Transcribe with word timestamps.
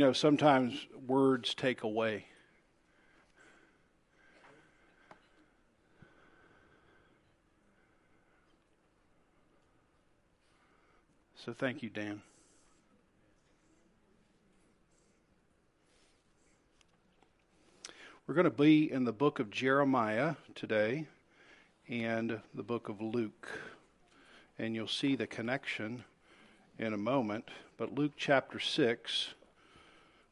You 0.00 0.06
know, 0.06 0.12
sometimes 0.14 0.86
words 1.06 1.52
take 1.52 1.82
away. 1.82 2.24
So 11.36 11.52
thank 11.52 11.82
you, 11.82 11.90
Dan. 11.90 12.22
We're 18.26 18.32
going 18.32 18.44
to 18.44 18.50
be 18.50 18.90
in 18.90 19.04
the 19.04 19.12
book 19.12 19.38
of 19.38 19.50
Jeremiah 19.50 20.36
today 20.54 21.08
and 21.90 22.40
the 22.54 22.62
book 22.62 22.88
of 22.88 23.02
Luke. 23.02 23.50
And 24.58 24.74
you'll 24.74 24.88
see 24.88 25.14
the 25.14 25.26
connection 25.26 26.04
in 26.78 26.94
a 26.94 26.96
moment. 26.96 27.50
But 27.76 27.94
Luke 27.94 28.12
chapter 28.16 28.58
6, 28.58 29.34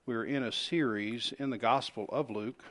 we're 0.08 0.24
in 0.24 0.44
a 0.44 0.50
series 0.50 1.34
in 1.38 1.50
the 1.50 1.58
Gospel 1.58 2.06
of 2.08 2.30
Luke. 2.30 2.64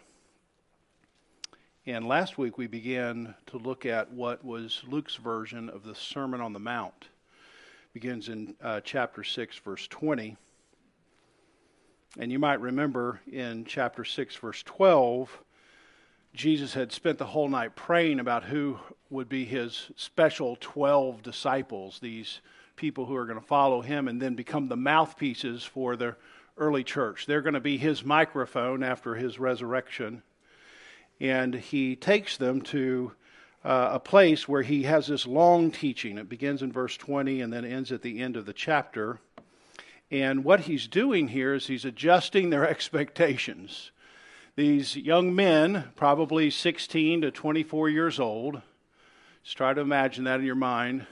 And 1.86 2.08
last 2.08 2.40
week 2.40 2.58
we 2.58 2.66
began 2.66 3.36
to 3.45 3.59
look 3.59 3.86
at 3.86 4.12
what 4.12 4.44
was 4.44 4.82
Luke's 4.88 5.18
version 5.18 5.70
of 5.70 5.84
the 5.84 5.94
Sermon 5.94 6.42
on 6.42 6.52
the 6.52 6.59
Mount 6.59 7.09
begins 7.94 8.30
in 8.30 8.55
uh, 8.59 8.81
chapter 8.84 9.23
6, 9.23 9.55
verse 9.59 9.88
20. 9.88 10.36
And 12.18 12.31
you 12.31 12.40
might 12.40 12.59
remember 12.59 13.22
in 13.31 13.66
chapter 13.66 14.03
6, 14.03 14.36
verse 14.38 14.64
12, 14.64 15.30
Jesus 16.34 16.73
had 16.73 16.92
spent 16.92 17.19
the 17.19 17.25
whole 17.25 17.50
night 17.50 17.75
praying 17.75 18.19
about 18.19 18.45
who 18.45 18.80
would 19.12 19.30
be 19.30 19.45
his 19.45 19.92
special 19.95 20.58
12 20.59 21.22
disciples, 21.22 22.00
these 22.00 22.42
people 22.75 23.06
who 23.06 23.16
are 23.16 23.25
going 23.28 23.40
to 23.40 23.45
follow 23.45 23.81
him 23.81 24.08
and 24.08 24.19
then 24.19 24.34
become 24.34 24.69
the 24.69 24.75
mouthpieces 24.75 25.64
for 25.64 25.95
the 25.95 26.16
early 26.58 26.83
church. 26.83 27.25
They're 27.25 27.41
going 27.41 27.53
to 27.53 27.59
be 27.59 27.77
his 27.77 28.03
microphone 28.03 28.83
after 28.83 29.16
his 29.16 29.39
resurrection. 29.39 30.23
And 31.19 31.55
he 31.55 31.95
takes 31.95 32.38
them 32.38 32.61
to 32.63 33.11
uh, 33.63 33.89
a 33.94 34.00
place 34.00 34.47
where 34.47 34.61
he 34.61 34.83
has 34.83 35.08
this 35.08 35.28
long 35.28 35.72
teaching. 35.72 36.17
It 36.17 36.30
begins 36.30 36.61
in 36.61 36.72
verse 36.72 36.95
20 36.97 37.41
and 37.41 37.52
then 37.52 37.66
ends 37.66 37.91
at 37.91 38.02
the 38.02 38.22
end 38.22 38.38
of 38.38 38.45
the 38.45 38.53
chapter. 38.53 39.19
And 40.09 40.44
what 40.44 40.61
he's 40.61 40.88
doing 40.88 41.30
here 41.30 41.53
is 41.53 41.67
he's 41.67 41.85
adjusting 41.85 42.50
their 42.50 42.67
expectations. 42.69 43.91
These 44.55 44.95
young 44.95 45.35
men, 45.35 45.91
probably 45.95 46.50
16 46.50 47.22
to 47.22 47.31
24 47.31 47.89
years 47.89 48.19
old, 48.19 48.61
just 49.44 49.58
try 49.58 49.73
to 49.73 49.81
imagine 49.81 50.23
that 50.23 50.39
in 50.39 50.45
your 50.45 50.55
mind 50.55 51.05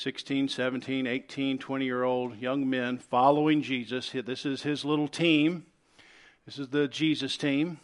16, 0.00 0.48
17, 0.48 1.06
18, 1.06 1.58
20 1.58 1.84
year 1.84 2.04
old 2.04 2.38
young 2.38 2.70
men 2.70 2.96
following 2.96 3.60
Jesus. 3.60 4.10
This 4.12 4.46
is 4.46 4.62
his 4.62 4.82
little 4.82 5.08
team. 5.08 5.66
This 6.46 6.58
is 6.58 6.68
the 6.68 6.88
Jesus 6.88 7.36
team 7.36 7.78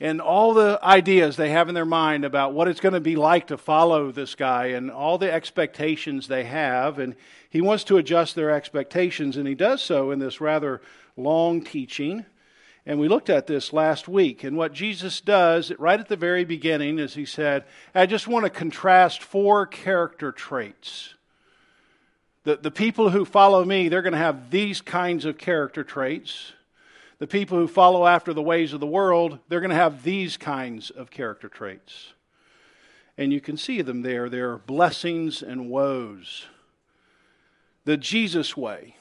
and 0.00 0.20
all 0.20 0.54
the 0.54 0.78
ideas 0.82 1.36
they 1.36 1.50
have 1.50 1.68
in 1.68 1.74
their 1.74 1.84
mind 1.84 2.24
about 2.24 2.52
what 2.52 2.68
it's 2.68 2.80
going 2.80 2.94
to 2.94 3.00
be 3.00 3.16
like 3.16 3.48
to 3.48 3.58
follow 3.58 4.12
this 4.12 4.34
guy 4.34 4.66
and 4.66 4.90
all 4.90 5.18
the 5.18 5.30
expectations 5.30 6.28
they 6.28 6.44
have. 6.44 6.98
And 6.98 7.16
he 7.50 7.60
wants 7.60 7.84
to 7.84 7.96
adjust 7.96 8.34
their 8.34 8.50
expectations, 8.50 9.36
and 9.36 9.48
he 9.48 9.54
does 9.54 9.82
so 9.82 10.10
in 10.12 10.20
this 10.20 10.40
rather 10.40 10.80
long 11.16 11.64
teaching. 11.64 12.26
And 12.88 12.98
we 12.98 13.06
looked 13.06 13.30
at 13.30 13.46
this 13.46 13.72
last 13.72 14.08
week. 14.08 14.42
And 14.42 14.56
what 14.56 14.72
Jesus 14.72 15.20
does 15.20 15.70
right 15.78 16.00
at 16.00 16.08
the 16.08 16.16
very 16.16 16.44
beginning 16.44 16.98
is 16.98 17.14
he 17.14 17.24
said, 17.24 17.64
I 17.94 18.06
just 18.06 18.26
want 18.26 18.44
to 18.44 18.50
contrast 18.50 19.22
four 19.22 19.64
character 19.64 20.32
traits. 20.32 21.14
The, 22.42 22.56
the 22.56 22.72
people 22.72 23.10
who 23.10 23.24
follow 23.24 23.64
me, 23.64 23.88
they're 23.88 24.02
going 24.02 24.12
to 24.12 24.18
have 24.18 24.50
these 24.50 24.80
kinds 24.80 25.24
of 25.24 25.38
character 25.38 25.84
traits 25.84 26.52
the 27.18 27.26
people 27.26 27.58
who 27.58 27.66
follow 27.66 28.06
after 28.06 28.32
the 28.32 28.42
ways 28.42 28.72
of 28.72 28.80
the 28.80 28.86
world, 28.86 29.38
they're 29.48 29.60
going 29.60 29.70
to 29.70 29.76
have 29.76 30.04
these 30.04 30.36
kinds 30.36 30.90
of 30.90 31.10
character 31.10 31.48
traits. 31.48 32.12
And 33.16 33.32
you 33.32 33.40
can 33.40 33.56
see 33.56 33.82
them 33.82 34.02
there. 34.02 34.28
They're 34.28 34.58
blessings 34.58 35.42
and 35.42 35.68
woes. 35.68 36.46
The 37.84 37.96
Jesus 37.96 38.56
way. 38.56 38.94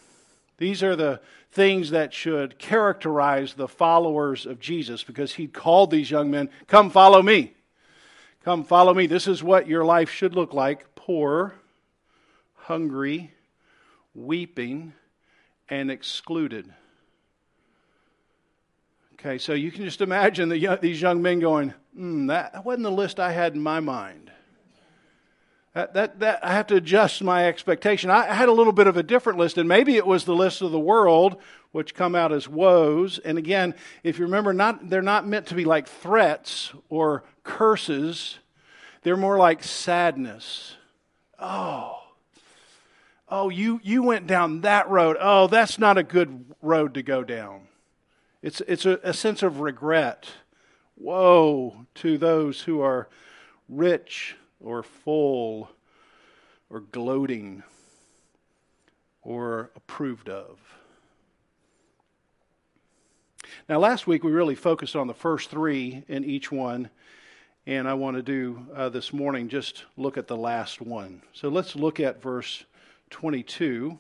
These 0.57 0.81
are 0.83 0.95
the 0.95 1.21
things 1.51 1.91
that 1.91 2.13
should 2.13 2.57
characterize 2.59 3.53
the 3.53 3.67
followers 3.67 4.45
of 4.45 4.59
Jesus 4.59 5.03
because 5.03 5.33
he 5.35 5.47
called 5.47 5.91
these 5.91 6.11
young 6.11 6.31
men, 6.31 6.49
Come 6.67 6.89
follow 6.89 7.21
me. 7.21 7.53
Come 8.43 8.63
follow 8.63 8.93
me. 8.93 9.07
This 9.07 9.27
is 9.27 9.43
what 9.43 9.67
your 9.67 9.83
life 9.83 10.09
should 10.09 10.33
look 10.33 10.53
like 10.53 10.95
poor, 10.95 11.55
hungry, 12.55 13.31
weeping, 14.13 14.93
and 15.69 15.91
excluded. 15.91 16.73
Okay, 19.13 19.37
so 19.37 19.53
you 19.53 19.71
can 19.71 19.83
just 19.83 20.01
imagine 20.01 20.49
the, 20.49 20.77
these 20.81 21.01
young 21.01 21.21
men 21.21 21.39
going, 21.39 21.73
mm, 21.97 22.27
that 22.27 22.63
wasn't 22.63 22.83
the 22.83 22.91
list 22.91 23.19
I 23.19 23.31
had 23.31 23.55
in 23.55 23.61
my 23.61 23.79
mind. 23.79 24.31
That, 25.77 25.93
that, 25.93 26.19
that, 26.21 26.39
I 26.43 26.53
have 26.53 26.65
to 26.67 26.75
adjust 26.75 27.21
my 27.21 27.47
expectation. 27.47 28.09
I, 28.09 28.31
I 28.31 28.33
had 28.33 28.49
a 28.49 28.51
little 28.51 28.73
bit 28.73 28.87
of 28.87 28.97
a 28.97 29.03
different 29.03 29.37
list, 29.37 29.59
and 29.59 29.69
maybe 29.69 29.95
it 29.95 30.07
was 30.07 30.25
the 30.25 30.33
list 30.33 30.63
of 30.63 30.71
the 30.71 30.79
world, 30.79 31.39
which 31.71 31.93
come 31.93 32.15
out 32.15 32.31
as 32.31 32.47
woes. 32.47 33.19
And 33.19 33.37
again, 33.37 33.75
if 34.01 34.17
you 34.17 34.25
remember, 34.25 34.53
not, 34.53 34.89
they're 34.89 35.03
not 35.03 35.27
meant 35.27 35.45
to 35.49 35.53
be 35.53 35.65
like 35.65 35.87
threats 35.87 36.73
or 36.89 37.25
curses, 37.43 38.39
they're 39.03 39.15
more 39.15 39.37
like 39.37 39.63
sadness. 39.63 40.77
Oh, 41.37 41.99
oh, 43.29 43.49
you, 43.49 43.79
you 43.83 44.01
went 44.01 44.25
down 44.25 44.61
that 44.61 44.89
road. 44.89 45.15
Oh, 45.19 45.45
that's 45.45 45.77
not 45.77 45.99
a 45.99 46.03
good 46.03 46.43
road 46.59 46.95
to 46.95 47.03
go 47.03 47.23
down. 47.23 47.67
It's, 48.41 48.63
it's 48.67 48.87
a, 48.87 48.99
a 49.03 49.13
sense 49.13 49.43
of 49.43 49.59
regret. 49.59 50.27
Woe 50.95 51.85
to 51.93 52.17
those 52.17 52.61
who 52.61 52.81
are 52.81 53.09
rich 53.69 54.35
or 54.63 54.83
full 54.83 55.69
or 56.69 56.81
gloating 56.81 57.63
or 59.21 59.71
approved 59.75 60.29
of. 60.29 60.59
Now, 63.69 63.79
last 63.79 64.07
week 64.07 64.23
we 64.23 64.31
really 64.31 64.55
focused 64.55 64.95
on 64.95 65.07
the 65.07 65.13
first 65.13 65.49
three 65.49 66.03
in 66.07 66.23
each 66.23 66.51
one, 66.51 66.89
and 67.65 67.87
I 67.87 67.93
want 67.93 68.15
to 68.15 68.23
do 68.23 68.65
uh, 68.73 68.89
this 68.89 69.11
morning 69.11 69.49
just 69.49 69.83
look 69.97 70.17
at 70.17 70.27
the 70.27 70.37
last 70.37 70.81
one. 70.81 71.21
So 71.33 71.49
let's 71.49 71.75
look 71.75 71.99
at 71.99 72.21
verse 72.21 72.63
22. 73.09 73.99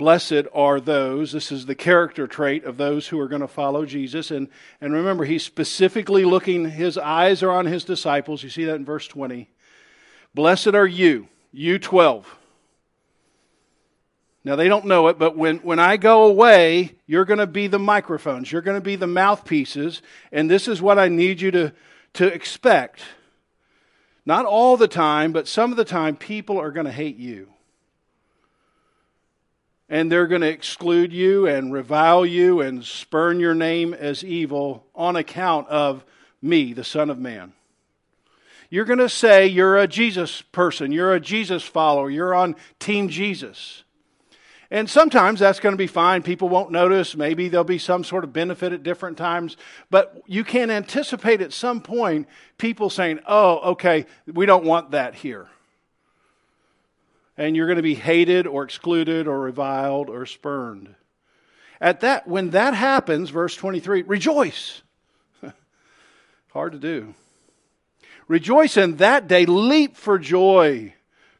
Blessed 0.00 0.46
are 0.54 0.80
those, 0.80 1.32
this 1.32 1.52
is 1.52 1.66
the 1.66 1.74
character 1.74 2.26
trait 2.26 2.64
of 2.64 2.78
those 2.78 3.08
who 3.08 3.20
are 3.20 3.28
going 3.28 3.42
to 3.42 3.46
follow 3.46 3.84
Jesus. 3.84 4.30
And, 4.30 4.48
and 4.80 4.94
remember, 4.94 5.26
he's 5.26 5.44
specifically 5.44 6.24
looking, 6.24 6.70
his 6.70 6.96
eyes 6.96 7.42
are 7.42 7.50
on 7.50 7.66
his 7.66 7.84
disciples. 7.84 8.42
You 8.42 8.48
see 8.48 8.64
that 8.64 8.76
in 8.76 8.86
verse 8.86 9.06
20. 9.06 9.50
Blessed 10.34 10.68
are 10.68 10.86
you, 10.86 11.28
you 11.52 11.78
12. 11.78 12.34
Now, 14.42 14.56
they 14.56 14.68
don't 14.68 14.86
know 14.86 15.08
it, 15.08 15.18
but 15.18 15.36
when, 15.36 15.58
when 15.58 15.78
I 15.78 15.98
go 15.98 16.24
away, 16.24 16.94
you're 17.06 17.26
going 17.26 17.36
to 17.36 17.46
be 17.46 17.66
the 17.66 17.78
microphones, 17.78 18.50
you're 18.50 18.62
going 18.62 18.78
to 18.78 18.80
be 18.80 18.96
the 18.96 19.06
mouthpieces, 19.06 20.00
and 20.32 20.50
this 20.50 20.66
is 20.66 20.80
what 20.80 20.98
I 20.98 21.08
need 21.08 21.42
you 21.42 21.50
to, 21.50 21.74
to 22.14 22.26
expect. 22.26 23.02
Not 24.24 24.46
all 24.46 24.78
the 24.78 24.88
time, 24.88 25.32
but 25.32 25.46
some 25.46 25.70
of 25.70 25.76
the 25.76 25.84
time, 25.84 26.16
people 26.16 26.58
are 26.58 26.70
going 26.70 26.86
to 26.86 26.90
hate 26.90 27.18
you 27.18 27.50
and 29.90 30.10
they're 30.10 30.28
going 30.28 30.40
to 30.40 30.48
exclude 30.48 31.12
you 31.12 31.48
and 31.48 31.72
revile 31.72 32.24
you 32.24 32.60
and 32.60 32.84
spurn 32.84 33.40
your 33.40 33.56
name 33.56 33.92
as 33.92 34.24
evil 34.24 34.86
on 34.94 35.16
account 35.16 35.68
of 35.68 36.04
me, 36.40 36.72
the 36.72 36.84
Son 36.84 37.10
of 37.10 37.18
Man. 37.18 37.52
You're 38.70 38.84
going 38.84 39.00
to 39.00 39.08
say 39.08 39.48
you're 39.48 39.76
a 39.76 39.88
Jesus 39.88 40.42
person, 40.42 40.92
you're 40.92 41.12
a 41.12 41.18
Jesus 41.18 41.64
follower, 41.64 42.08
you're 42.08 42.32
on 42.32 42.54
Team 42.78 43.08
Jesus. 43.08 43.82
And 44.70 44.88
sometimes 44.88 45.40
that's 45.40 45.58
going 45.58 45.72
to 45.72 45.76
be 45.76 45.88
fine. 45.88 46.22
People 46.22 46.48
won't 46.48 46.70
notice. 46.70 47.16
Maybe 47.16 47.48
there'll 47.48 47.64
be 47.64 47.76
some 47.76 48.04
sort 48.04 48.22
of 48.22 48.32
benefit 48.32 48.72
at 48.72 48.84
different 48.84 49.18
times. 49.18 49.56
But 49.90 50.22
you 50.26 50.44
can 50.44 50.70
anticipate 50.70 51.40
at 51.40 51.52
some 51.52 51.80
point 51.80 52.28
people 52.56 52.88
saying, 52.88 53.18
oh, 53.26 53.72
okay, 53.72 54.06
we 54.32 54.46
don't 54.46 54.64
want 54.64 54.92
that 54.92 55.16
here 55.16 55.48
and 57.40 57.56
you're 57.56 57.66
going 57.66 57.76
to 57.76 57.82
be 57.82 57.94
hated 57.94 58.46
or 58.46 58.64
excluded 58.64 59.26
or 59.26 59.40
reviled 59.40 60.10
or 60.10 60.26
spurned. 60.26 60.94
At 61.80 62.00
that, 62.00 62.28
when 62.28 62.50
that 62.50 62.74
happens, 62.74 63.30
verse 63.30 63.56
23, 63.56 64.02
rejoice. 64.02 64.82
Hard 66.52 66.72
to 66.72 66.78
do. 66.78 67.14
Rejoice 68.28 68.76
in 68.76 68.96
that 68.96 69.26
day, 69.26 69.46
leap 69.46 69.96
for 69.96 70.18
joy, 70.18 70.92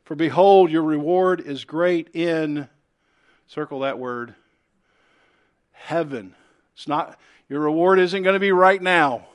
for 0.02 0.14
behold, 0.14 0.70
your 0.70 0.84
reward 0.84 1.42
is 1.42 1.66
great 1.66 2.08
in, 2.16 2.66
circle 3.46 3.80
that 3.80 3.98
word, 3.98 4.34
heaven. 5.72 6.34
It's 6.76 6.88
not, 6.88 7.18
your 7.50 7.60
reward 7.60 7.98
isn't 7.98 8.22
going 8.22 8.32
to 8.32 8.40
be 8.40 8.52
right 8.52 8.80
now. 8.80 9.26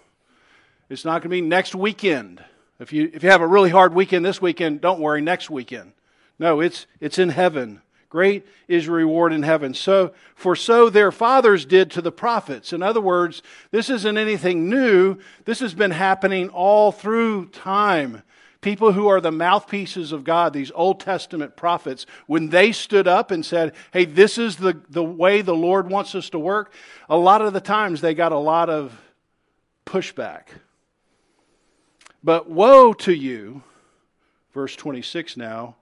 It's 0.89 1.05
not 1.05 1.21
going 1.21 1.29
to 1.29 1.29
be 1.29 1.41
next 1.41 1.75
weekend. 1.75 2.43
If 2.79 2.91
you, 2.91 3.11
if 3.13 3.21
you 3.21 3.29
have 3.29 3.41
a 3.41 3.47
really 3.47 3.69
hard 3.69 3.93
weekend 3.93 4.25
this 4.25 4.41
weekend, 4.41 4.81
don't 4.81 4.99
worry, 4.99 5.21
next 5.21 5.51
weekend. 5.51 5.91
No, 6.37 6.59
it's, 6.59 6.85
it's 6.99 7.17
in 7.17 7.29
heaven. 7.29 7.81
great 8.09 8.45
is 8.67 8.85
your 8.85 8.95
reward 8.95 9.31
in 9.33 9.43
heaven. 9.43 9.73
So, 9.73 10.13
for 10.35 10.55
so 10.55 10.89
their 10.89 11.11
fathers 11.11 11.65
did 11.65 11.91
to 11.91 12.01
the 12.01 12.11
prophets. 12.11 12.73
In 12.73 12.81
other 12.81 13.01
words, 13.01 13.41
this 13.71 13.89
isn't 13.89 14.17
anything 14.17 14.69
new. 14.69 15.17
This 15.45 15.59
has 15.59 15.73
been 15.73 15.91
happening 15.91 16.49
all 16.49 16.91
through 16.91 17.47
time. 17.47 18.23
People 18.61 18.93
who 18.93 19.07
are 19.07 19.21
the 19.21 19.31
mouthpieces 19.31 20.11
of 20.11 20.23
God, 20.23 20.51
these 20.51 20.71
Old 20.73 20.99
Testament 20.99 21.55
prophets, 21.55 22.07
when 22.25 22.49
they 22.49 22.71
stood 22.71 23.07
up 23.07 23.29
and 23.29 23.45
said, 23.45 23.75
Hey, 23.93 24.05
this 24.05 24.37
is 24.37 24.55
the, 24.55 24.81
the 24.89 25.03
way 25.03 25.41
the 25.41 25.53
Lord 25.53 25.89
wants 25.89 26.15
us 26.15 26.31
to 26.31 26.39
work, 26.39 26.73
a 27.07 27.15
lot 27.15 27.41
of 27.41 27.53
the 27.53 27.61
times 27.61 28.01
they 28.01 28.15
got 28.15 28.31
a 28.31 28.37
lot 28.37 28.69
of 28.69 28.99
pushback. 29.85 30.47
But 32.23 32.49
woe 32.49 32.93
to 32.93 33.13
you, 33.13 33.61
verse 34.51 34.75
26 34.75 35.37
now, 35.37 35.75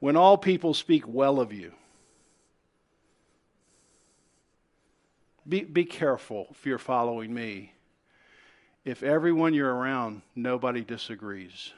when 0.00 0.16
all 0.16 0.36
people 0.36 0.74
speak 0.74 1.06
well 1.06 1.40
of 1.40 1.52
you. 1.52 1.72
Be, 5.48 5.62
be 5.62 5.84
careful 5.84 6.48
if 6.50 6.66
you're 6.66 6.78
following 6.78 7.32
me. 7.32 7.72
If 8.84 9.02
everyone 9.02 9.54
you're 9.54 9.72
around, 9.72 10.22
nobody 10.34 10.82
disagrees. 10.82 11.72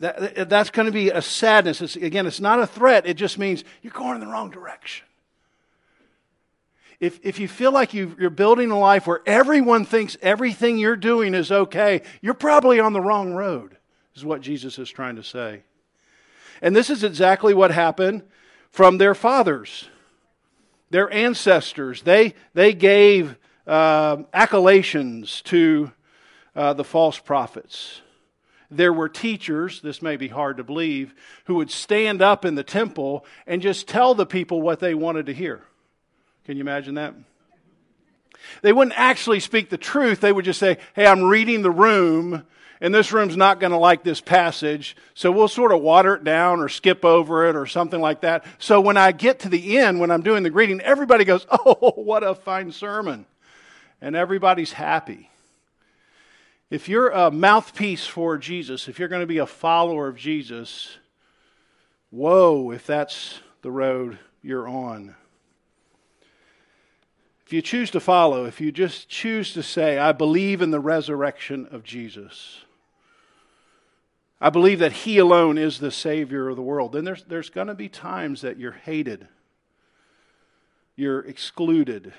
That, 0.00 0.48
that's 0.48 0.70
going 0.70 0.86
to 0.86 0.92
be 0.92 1.10
a 1.10 1.20
sadness. 1.20 1.80
It's, 1.80 1.96
again, 1.96 2.26
it's 2.26 2.40
not 2.40 2.60
a 2.60 2.66
threat. 2.66 3.06
It 3.06 3.14
just 3.14 3.38
means 3.38 3.64
you're 3.82 3.92
going 3.92 4.14
in 4.14 4.20
the 4.20 4.26
wrong 4.26 4.50
direction. 4.50 5.06
If, 7.00 7.18
if 7.22 7.38
you 7.38 7.48
feel 7.48 7.72
like 7.72 7.94
you 7.94 8.14
you're 8.18 8.30
building 8.30 8.70
a 8.70 8.78
life 8.78 9.06
where 9.06 9.22
everyone 9.24 9.86
thinks 9.86 10.18
everything 10.20 10.78
you're 10.78 10.96
doing 10.96 11.34
is 11.34 11.50
okay, 11.50 12.02
you're 12.20 12.34
probably 12.34 12.78
on 12.78 12.92
the 12.92 13.00
wrong 13.00 13.32
road 13.32 13.76
is 14.14 14.24
what 14.24 14.40
Jesus 14.40 14.78
is 14.78 14.90
trying 14.90 15.16
to 15.16 15.22
say. 15.22 15.62
And 16.62 16.74
this 16.74 16.90
is 16.90 17.04
exactly 17.04 17.54
what 17.54 17.70
happened 17.70 18.22
from 18.70 18.98
their 18.98 19.14
fathers, 19.14 19.88
their 20.90 21.12
ancestors. 21.12 22.02
They, 22.02 22.34
they 22.54 22.72
gave 22.72 23.36
uh, 23.66 24.18
accolades 24.34 25.42
to 25.44 25.92
uh, 26.54 26.72
the 26.74 26.84
false 26.84 27.18
prophets. 27.18 28.00
There 28.70 28.92
were 28.92 29.08
teachers, 29.08 29.80
this 29.80 30.00
may 30.00 30.16
be 30.16 30.28
hard 30.28 30.58
to 30.58 30.64
believe, 30.64 31.14
who 31.46 31.56
would 31.56 31.70
stand 31.70 32.22
up 32.22 32.44
in 32.44 32.54
the 32.54 32.62
temple 32.62 33.24
and 33.46 33.60
just 33.60 33.88
tell 33.88 34.14
the 34.14 34.26
people 34.26 34.62
what 34.62 34.78
they 34.78 34.94
wanted 34.94 35.26
to 35.26 35.34
hear. 35.34 35.62
Can 36.44 36.56
you 36.56 36.60
imagine 36.60 36.94
that? 36.94 37.14
They 38.62 38.72
wouldn't 38.72 38.98
actually 38.98 39.40
speak 39.40 39.70
the 39.70 39.78
truth. 39.78 40.20
They 40.20 40.32
would 40.32 40.44
just 40.44 40.60
say, 40.60 40.78
Hey, 40.94 41.06
I'm 41.06 41.24
reading 41.24 41.62
the 41.62 41.70
room 41.70 42.44
and 42.80 42.94
this 42.94 43.12
room's 43.12 43.36
not 43.36 43.60
going 43.60 43.72
to 43.72 43.78
like 43.78 44.02
this 44.02 44.20
passage, 44.20 44.96
so 45.14 45.30
we'll 45.30 45.48
sort 45.48 45.72
of 45.72 45.82
water 45.82 46.14
it 46.14 46.24
down 46.24 46.60
or 46.60 46.68
skip 46.68 47.04
over 47.04 47.46
it 47.46 47.54
or 47.54 47.66
something 47.66 48.00
like 48.00 48.22
that. 48.22 48.44
So 48.58 48.80
when 48.80 48.96
I 48.96 49.12
get 49.12 49.40
to 49.40 49.50
the 49.50 49.78
end, 49.78 50.00
when 50.00 50.10
I'm 50.10 50.22
doing 50.22 50.42
the 50.42 50.50
greeting, 50.50 50.80
everybody 50.80 51.24
goes, 51.24 51.46
Oh, 51.50 51.92
what 51.96 52.22
a 52.22 52.34
fine 52.34 52.72
sermon. 52.72 53.26
And 54.00 54.16
everybody's 54.16 54.72
happy. 54.72 55.28
If 56.70 56.88
you're 56.88 57.10
a 57.10 57.30
mouthpiece 57.30 58.06
for 58.06 58.38
Jesus, 58.38 58.88
if 58.88 58.98
you're 58.98 59.08
going 59.08 59.20
to 59.20 59.26
be 59.26 59.38
a 59.38 59.46
follower 59.46 60.08
of 60.08 60.16
Jesus, 60.16 60.96
whoa, 62.10 62.70
if 62.70 62.86
that's 62.86 63.40
the 63.60 63.70
road 63.70 64.18
you're 64.40 64.68
on. 64.68 65.14
If 67.44 67.52
you 67.52 67.62
choose 67.62 67.90
to 67.90 68.00
follow, 68.00 68.44
if 68.44 68.60
you 68.60 68.70
just 68.70 69.08
choose 69.08 69.52
to 69.54 69.62
say, 69.62 69.98
I 69.98 70.12
believe 70.12 70.62
in 70.62 70.70
the 70.70 70.80
resurrection 70.80 71.66
of 71.72 71.82
Jesus, 71.82 72.60
I 74.40 74.50
believe 74.50 74.78
that 74.78 74.92
He 74.92 75.18
alone 75.18 75.58
is 75.58 75.78
the 75.78 75.90
Savior 75.90 76.48
of 76.48 76.56
the 76.56 76.62
world. 76.62 76.92
Then 76.92 77.04
there's, 77.04 77.24
there's 77.24 77.50
going 77.50 77.66
to 77.66 77.74
be 77.74 77.88
times 77.88 78.40
that 78.40 78.58
you're 78.58 78.72
hated, 78.72 79.28
you're 80.96 81.20
excluded. 81.20 82.12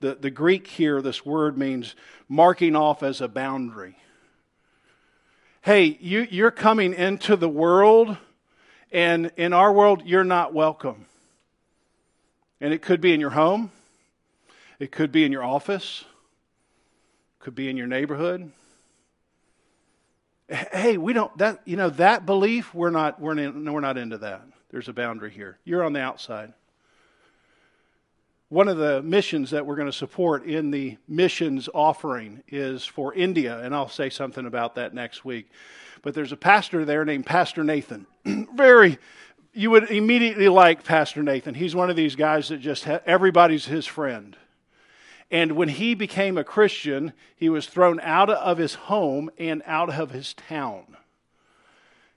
The, 0.00 0.14
the 0.14 0.30
Greek 0.30 0.66
here, 0.66 1.00
this 1.00 1.24
word 1.24 1.56
means 1.56 1.94
marking 2.28 2.76
off 2.76 3.02
as 3.02 3.22
a 3.22 3.28
boundary. 3.28 3.96
Hey, 5.62 5.96
you, 6.00 6.28
you're 6.30 6.50
coming 6.50 6.92
into 6.92 7.34
the 7.34 7.48
world, 7.48 8.18
and 8.92 9.32
in 9.38 9.54
our 9.54 9.72
world, 9.72 10.02
you're 10.04 10.22
not 10.22 10.52
welcome. 10.52 11.06
And 12.60 12.74
it 12.74 12.82
could 12.82 13.00
be 13.00 13.14
in 13.14 13.20
your 13.20 13.30
home, 13.30 13.70
it 14.78 14.92
could 14.92 15.10
be 15.10 15.24
in 15.24 15.32
your 15.32 15.42
office, 15.42 16.04
could 17.38 17.54
be 17.54 17.70
in 17.70 17.76
your 17.78 17.86
neighborhood, 17.86 18.52
hey, 20.48 20.96
we 20.96 21.12
don't 21.12 21.36
that 21.38 21.60
you 21.64 21.76
know 21.76 21.90
that 21.90 22.26
belief 22.26 22.74
we're 22.74 22.90
not 22.90 23.20
we're 23.20 23.38
in, 23.38 23.72
we're 23.72 23.80
not 23.80 23.98
into 23.98 24.18
that. 24.18 24.42
There's 24.70 24.88
a 24.88 24.92
boundary 24.92 25.30
here. 25.30 25.58
You're 25.64 25.84
on 25.84 25.92
the 25.92 26.00
outside. 26.00 26.52
One 28.48 28.68
of 28.68 28.76
the 28.76 29.02
missions 29.02 29.50
that 29.50 29.66
we're 29.66 29.74
going 29.74 29.90
to 29.90 29.92
support 29.92 30.44
in 30.44 30.70
the 30.70 30.98
missions 31.08 31.68
offering 31.74 32.44
is 32.46 32.84
for 32.84 33.12
India, 33.12 33.58
and 33.58 33.74
I'll 33.74 33.88
say 33.88 34.08
something 34.08 34.46
about 34.46 34.76
that 34.76 34.94
next 34.94 35.24
week. 35.24 35.50
But 36.02 36.14
there's 36.14 36.30
a 36.30 36.36
pastor 36.36 36.84
there 36.84 37.04
named 37.04 37.26
Pastor 37.26 37.64
Nathan. 37.64 38.06
Very, 38.54 38.98
you 39.52 39.70
would 39.70 39.90
immediately 39.90 40.48
like 40.48 40.84
Pastor 40.84 41.24
Nathan. 41.24 41.54
He's 41.54 41.74
one 41.74 41.90
of 41.90 41.96
these 41.96 42.14
guys 42.14 42.50
that 42.50 42.58
just 42.58 42.84
ha- 42.84 43.00
everybody's 43.04 43.66
his 43.66 43.84
friend. 43.84 44.36
And 45.30 45.52
when 45.52 45.68
he 45.68 45.94
became 45.94 46.38
a 46.38 46.44
Christian, 46.44 47.12
he 47.36 47.48
was 47.48 47.66
thrown 47.66 47.98
out 48.00 48.30
of 48.30 48.58
his 48.58 48.74
home 48.74 49.30
and 49.38 49.62
out 49.66 49.90
of 49.90 50.10
his 50.10 50.34
town. 50.34 50.96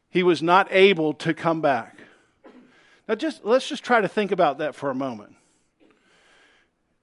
He 0.10 0.24
was 0.24 0.42
not 0.42 0.68
able 0.72 1.14
to 1.16 1.34
come 1.34 1.62
back. 1.62 1.98
Now, 3.08 3.16
just 3.16 3.44
let's 3.44 3.68
just 3.68 3.84
try 3.84 4.02
to 4.02 4.08
think 4.08 4.32
about 4.32 4.60
that 4.60 4.76
for 4.76 4.92
a 4.92 4.96
moment. 4.96 5.36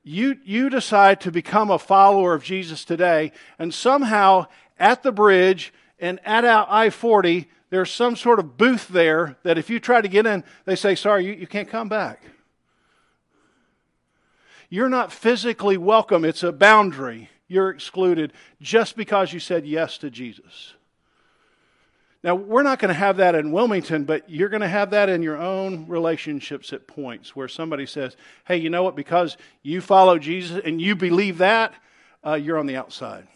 You, 0.04 0.38
you 0.44 0.70
decide 0.70 1.20
to 1.22 1.32
become 1.32 1.68
a 1.68 1.80
follower 1.80 2.34
of 2.34 2.44
Jesus 2.44 2.84
today, 2.84 3.32
and 3.58 3.74
somehow 3.74 4.46
at 4.78 5.02
the 5.02 5.10
bridge 5.10 5.74
and 5.98 6.20
at 6.24 6.44
I 6.44 6.90
40, 6.90 7.48
there's 7.70 7.90
some 7.90 8.14
sort 8.14 8.38
of 8.38 8.56
booth 8.56 8.86
there 8.86 9.36
that 9.42 9.58
if 9.58 9.68
you 9.68 9.80
try 9.80 10.00
to 10.00 10.06
get 10.06 10.26
in, 10.26 10.44
they 10.64 10.76
say, 10.76 10.94
Sorry, 10.94 11.26
you, 11.26 11.32
you 11.32 11.46
can't 11.48 11.68
come 11.68 11.88
back. 11.88 12.22
You're 14.68 14.88
not 14.88 15.12
physically 15.12 15.76
welcome, 15.76 16.24
it's 16.24 16.42
a 16.42 16.52
boundary. 16.52 17.30
You're 17.48 17.70
excluded 17.70 18.32
just 18.60 18.96
because 18.96 19.32
you 19.32 19.38
said 19.38 19.66
yes 19.66 19.98
to 19.98 20.10
Jesus. 20.10 20.74
Now, 22.24 22.34
we're 22.34 22.64
not 22.64 22.80
going 22.80 22.88
to 22.88 22.94
have 22.94 23.18
that 23.18 23.36
in 23.36 23.52
Wilmington, 23.52 24.04
but 24.04 24.28
you're 24.28 24.48
going 24.48 24.62
to 24.62 24.68
have 24.68 24.90
that 24.90 25.08
in 25.08 25.22
your 25.22 25.36
own 25.36 25.86
relationships 25.86 26.72
at 26.72 26.88
points 26.88 27.36
where 27.36 27.46
somebody 27.46 27.86
says, 27.86 28.16
hey, 28.46 28.56
you 28.56 28.68
know 28.68 28.82
what? 28.82 28.96
Because 28.96 29.36
you 29.62 29.80
follow 29.80 30.18
Jesus 30.18 30.60
and 30.64 30.80
you 30.80 30.96
believe 30.96 31.38
that, 31.38 31.72
uh, 32.26 32.34
you're 32.34 32.58
on 32.58 32.66
the 32.66 32.74
outside. 32.76 33.28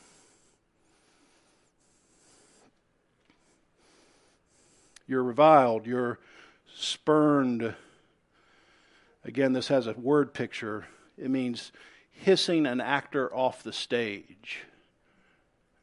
You're 5.07 5.23
reviled, 5.23 5.87
you're 5.87 6.19
spurned. 6.75 7.77
Again, 9.25 9.53
this 9.53 9.69
has 9.69 9.87
a 9.87 9.93
word 9.93 10.35
picture 10.35 10.87
it 11.21 11.31
means 11.31 11.73
hissing 12.13 12.67
an 12.67 12.81
actor 12.81 13.35
off 13.35 13.63
the 13.63 13.73
stage. 13.73 14.61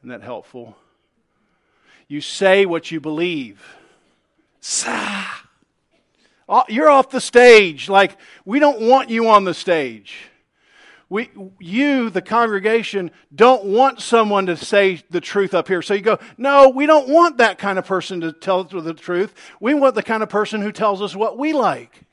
Isn't 0.02 0.10
that 0.10 0.24
helpful? 0.24 0.76
You 2.08 2.22
say 2.22 2.66
what 2.66 2.92
you 2.92 3.00
believe. 3.00 3.62
Sa. 4.62 5.26
Oh, 6.50 6.64
you're 6.70 6.90
off 6.90 7.10
the 7.10 7.22
stage. 7.22 7.90
Like, 7.90 8.18
we 8.46 8.60
don't 8.60 8.82
want 8.82 9.10
you 9.10 9.28
on 9.30 9.44
the 9.44 9.54
stage. 9.54 10.30
We, 11.10 11.30
you, 11.60 12.10
the 12.10 12.22
congregation, 12.22 13.12
don't 13.34 13.66
want 13.66 14.02
someone 14.02 14.46
to 14.48 14.58
say 14.58 15.02
the 15.10 15.22
truth 15.22 15.54
up 15.54 15.68
here. 15.68 15.82
So 15.82 15.94
you 15.94 16.02
go, 16.02 16.20
no, 16.38 16.70
we 16.70 16.86
don't 16.86 17.10
want 17.10 17.38
that 17.38 17.58
kind 17.58 17.80
of 17.80 17.86
person 17.86 18.22
to 18.22 18.34
tell 18.34 18.62
us 18.62 18.72
the 18.72 18.94
truth. 18.94 19.34
We 19.60 19.74
want 19.74 19.96
the 19.96 20.04
kind 20.04 20.24
of 20.24 20.30
person 20.30 20.62
who 20.62 20.72
tells 20.72 21.02
us 21.02 21.16
what 21.16 21.38
we 21.38 21.54
like. 21.54 22.07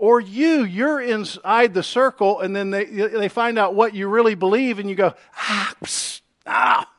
Or 0.00 0.18
you, 0.18 0.64
you're 0.64 0.98
inside 0.98 1.74
the 1.74 1.82
circle 1.82 2.40
and 2.40 2.56
then 2.56 2.70
they, 2.70 2.86
they 2.86 3.28
find 3.28 3.58
out 3.58 3.74
what 3.74 3.94
you 3.94 4.08
really 4.08 4.34
believe 4.34 4.78
and 4.78 4.88
you 4.88 4.96
go, 4.96 5.12
ah, 5.36 5.74
psst, 5.84 6.22
ah. 6.46 6.90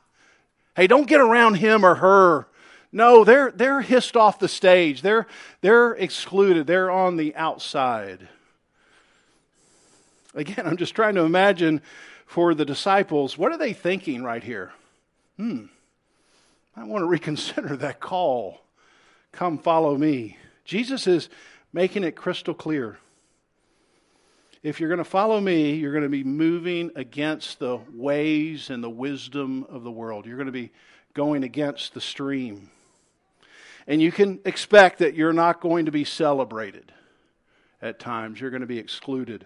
Hey, 0.76 0.86
don't 0.86 1.08
get 1.08 1.20
around 1.20 1.56
him 1.56 1.84
or 1.84 1.96
her. 1.96 2.46
No, 2.92 3.24
they're, 3.24 3.50
they're 3.50 3.80
hissed 3.80 4.16
off 4.16 4.38
the 4.38 4.46
stage. 4.46 5.02
They're, 5.02 5.26
they're 5.62 5.94
excluded. 5.94 6.68
They're 6.68 6.92
on 6.92 7.16
the 7.16 7.34
outside. 7.34 8.28
Again, 10.36 10.64
I'm 10.64 10.76
just 10.76 10.94
trying 10.94 11.16
to 11.16 11.22
imagine 11.22 11.82
for 12.24 12.54
the 12.54 12.64
disciples, 12.64 13.36
what 13.36 13.50
are 13.50 13.58
they 13.58 13.72
thinking 13.72 14.22
right 14.22 14.44
here? 14.44 14.70
Hmm, 15.38 15.64
I 16.76 16.84
want 16.84 17.02
to 17.02 17.06
reconsider 17.06 17.76
that 17.78 17.98
call. 17.98 18.60
Come 19.32 19.58
follow 19.58 19.96
me. 19.96 20.36
Jesus 20.64 21.08
is 21.08 21.28
making 21.72 22.04
it 22.04 22.16
crystal 22.16 22.54
clear. 22.54 22.98
If 24.62 24.78
you're 24.78 24.88
going 24.88 24.98
to 24.98 25.04
follow 25.04 25.40
me, 25.40 25.74
you're 25.74 25.92
going 25.92 26.04
to 26.04 26.08
be 26.08 26.22
moving 26.22 26.90
against 26.94 27.58
the 27.58 27.80
ways 27.92 28.70
and 28.70 28.82
the 28.82 28.90
wisdom 28.90 29.66
of 29.68 29.82
the 29.82 29.90
world. 29.90 30.24
You're 30.24 30.36
going 30.36 30.46
to 30.46 30.52
be 30.52 30.70
going 31.14 31.42
against 31.42 31.94
the 31.94 32.00
stream. 32.00 32.70
And 33.86 34.00
you 34.00 34.12
can 34.12 34.38
expect 34.44 35.00
that 35.00 35.14
you're 35.14 35.32
not 35.32 35.60
going 35.60 35.86
to 35.86 35.92
be 35.92 36.04
celebrated 36.04 36.92
at 37.80 37.98
times, 37.98 38.40
you're 38.40 38.50
going 38.50 38.60
to 38.60 38.66
be 38.66 38.78
excluded. 38.78 39.44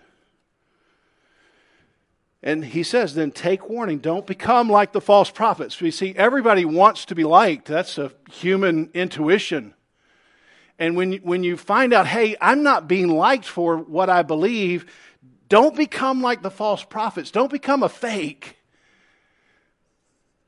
And 2.42 2.62
he 2.62 2.82
says, 2.82 3.14
then 3.14 3.30
take 3.30 3.70
warning. 3.70 3.98
Don't 3.98 4.26
become 4.26 4.68
like 4.68 4.92
the 4.92 5.00
false 5.00 5.30
prophets. 5.30 5.80
We 5.80 5.90
see 5.90 6.14
everybody 6.14 6.66
wants 6.66 7.06
to 7.06 7.14
be 7.14 7.24
liked. 7.24 7.66
That's 7.66 7.96
a 7.96 8.12
human 8.30 8.90
intuition. 8.92 9.72
And 10.78 10.96
when, 10.96 11.14
when 11.18 11.42
you 11.42 11.56
find 11.56 11.92
out, 11.92 12.06
hey, 12.06 12.36
I'm 12.40 12.62
not 12.62 12.86
being 12.88 13.08
liked 13.08 13.46
for 13.46 13.78
what 13.78 14.10
I 14.10 14.22
believe, 14.22 14.86
don't 15.48 15.76
become 15.76 16.22
like 16.22 16.42
the 16.42 16.50
false 16.50 16.84
prophets. 16.84 17.30
Don't 17.30 17.50
become 17.50 17.82
a 17.82 17.88
fake. 17.88 18.56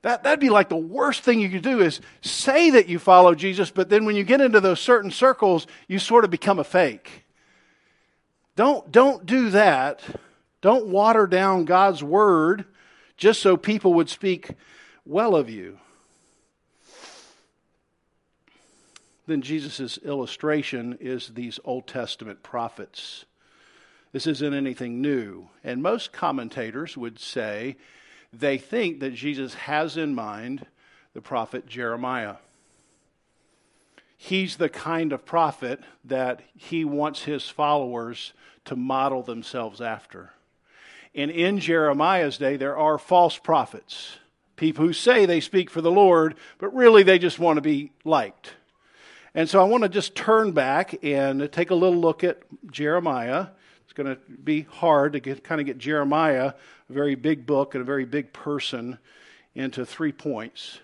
That, 0.02 0.22
that'd 0.22 0.40
be 0.40 0.50
like 0.50 0.68
the 0.68 0.76
worst 0.76 1.22
thing 1.22 1.40
you 1.40 1.48
could 1.48 1.62
do 1.62 1.80
is 1.80 2.00
say 2.20 2.70
that 2.70 2.88
you 2.88 2.98
follow 2.98 3.34
Jesus, 3.34 3.70
but 3.70 3.88
then 3.88 4.04
when 4.04 4.16
you 4.16 4.24
get 4.24 4.40
into 4.40 4.60
those 4.60 4.80
certain 4.80 5.10
circles, 5.10 5.66
you 5.88 5.98
sort 5.98 6.24
of 6.24 6.30
become 6.30 6.58
a 6.58 6.64
fake. 6.64 7.24
Don't, 8.54 8.90
don't 8.92 9.24
do 9.24 9.50
that. 9.50 10.02
Don't 10.60 10.86
water 10.86 11.26
down 11.26 11.64
God's 11.64 12.02
word 12.02 12.64
just 13.16 13.40
so 13.40 13.56
people 13.56 13.94
would 13.94 14.08
speak 14.08 14.50
well 15.04 15.34
of 15.34 15.48
you. 15.48 15.78
Then 19.28 19.42
Jesus' 19.42 19.98
illustration 19.98 20.96
is 21.02 21.28
these 21.28 21.60
Old 21.62 21.86
Testament 21.86 22.42
prophets. 22.42 23.26
This 24.10 24.26
isn't 24.26 24.54
anything 24.54 25.02
new. 25.02 25.50
And 25.62 25.82
most 25.82 26.12
commentators 26.12 26.96
would 26.96 27.18
say 27.18 27.76
they 28.32 28.56
think 28.56 29.00
that 29.00 29.12
Jesus 29.12 29.52
has 29.52 29.98
in 29.98 30.14
mind 30.14 30.64
the 31.12 31.20
prophet 31.20 31.66
Jeremiah. 31.66 32.36
He's 34.16 34.56
the 34.56 34.70
kind 34.70 35.12
of 35.12 35.26
prophet 35.26 35.80
that 36.06 36.40
he 36.56 36.86
wants 36.86 37.24
his 37.24 37.50
followers 37.50 38.32
to 38.64 38.76
model 38.76 39.22
themselves 39.22 39.82
after. 39.82 40.32
And 41.14 41.30
in 41.30 41.60
Jeremiah's 41.60 42.38
day, 42.38 42.56
there 42.56 42.78
are 42.78 42.96
false 42.96 43.36
prophets, 43.36 44.16
people 44.56 44.86
who 44.86 44.94
say 44.94 45.26
they 45.26 45.40
speak 45.40 45.68
for 45.68 45.82
the 45.82 45.90
Lord, 45.90 46.34
but 46.56 46.74
really 46.74 47.02
they 47.02 47.18
just 47.18 47.38
want 47.38 47.58
to 47.58 47.62
be 47.62 47.92
liked. 48.06 48.54
And 49.38 49.48
so 49.48 49.60
I 49.60 49.64
want 49.66 49.84
to 49.84 49.88
just 49.88 50.16
turn 50.16 50.50
back 50.50 50.98
and 51.04 51.48
take 51.52 51.70
a 51.70 51.74
little 51.76 52.00
look 52.00 52.24
at 52.24 52.40
Jeremiah. 52.72 53.46
It's 53.84 53.92
going 53.92 54.08
to 54.08 54.20
be 54.42 54.62
hard 54.62 55.12
to 55.12 55.20
get, 55.20 55.44
kind 55.44 55.60
of 55.60 55.66
get 55.68 55.78
Jeremiah 55.78 56.54
a 56.90 56.92
very 56.92 57.14
big 57.14 57.46
book 57.46 57.76
and 57.76 57.82
a 57.82 57.84
very 57.84 58.04
big 58.04 58.32
person 58.32 58.98
into 59.54 59.86
three 59.86 60.10
points. 60.10 60.80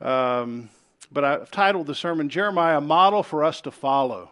Um, 0.00 0.70
but 1.10 1.24
I've 1.24 1.50
titled 1.50 1.88
the 1.88 1.94
sermon 1.96 2.28
Jeremiah, 2.28 2.80
Model 2.80 3.24
for 3.24 3.42
Us 3.42 3.60
to 3.62 3.72
Follow. 3.72 4.30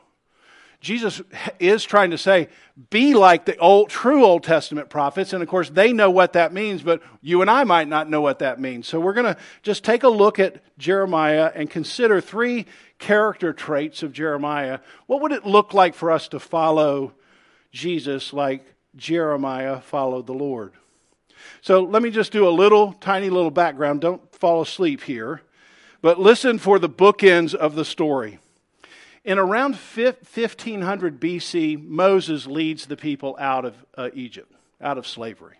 Jesus 0.81 1.21
is 1.59 1.85
trying 1.85 2.11
to 2.13 2.19
say, 2.19 2.49
be 2.89 3.13
like 3.13 3.45
the 3.45 3.57
old, 3.59 3.91
true 3.91 4.25
Old 4.25 4.43
Testament 4.43 4.89
prophets. 4.89 5.35
And 5.35 5.43
of 5.43 5.49
course, 5.49 5.69
they 5.69 5.93
know 5.93 6.11
what 6.11 6.33
that 6.33 6.55
means, 6.55 6.83
but 6.83 7.03
you 7.21 7.43
and 7.43 7.51
I 7.51 7.65
might 7.65 7.87
not 7.87 8.09
know 8.09 8.23
what 8.23 8.39
that 8.39 8.59
means. 8.59 8.89
So 8.89 8.99
we're 8.99 9.13
going 9.13 9.35
to 9.35 9.41
just 9.63 9.85
take 9.85 10.05
a 10.05 10.09
look 10.09 10.39
at 10.39 10.63
Jeremiah 10.79 11.53
and 11.55 11.69
consider 11.69 12.23
three 12.23 12.65
character 12.99 13.53
traits 13.53 14.03
of 14.03 14.15
Jeremiah. 14.15 14.81
What 15.07 15.21
would 15.21 15.33
it 15.33 15.45
look 15.45 15.75
like 15.75 15.95
for 15.95 16.11
us 16.11 16.29
to 16.29 16.41
follow 16.41 17.13
Jesus 17.73 18.33
like 18.33 18.65
Jeremiah 18.97 19.83
followed 19.83 20.27
the 20.27 20.33
Lord? 20.33 20.73
So 21.61 21.83
let 21.83 22.03
me 22.03 22.11
just 22.11 22.33
do 22.33 22.49
a 22.49 22.51
little, 22.51 22.95
tiny 22.95 23.29
little 23.29 23.51
background. 23.51 24.01
Don't 24.01 24.35
fall 24.35 24.63
asleep 24.63 25.03
here. 25.03 25.43
But 26.01 26.19
listen 26.19 26.59
for 26.59 26.79
the 26.79 26.89
bookends 26.89 27.55
of 27.55 27.75
the 27.75 27.85
story. 27.85 28.39
In 29.25 29.39
around 29.39 29.77
1500 29.77 31.21
BC, 31.21 31.87
Moses 31.87 32.47
leads 32.47 32.87
the 32.87 32.97
people 32.97 33.37
out 33.39 33.65
of 33.65 33.75
uh, 33.97 34.11
Egypt, 34.15 34.53
out 34.81 34.97
of 34.97 35.07
slavery. 35.07 35.59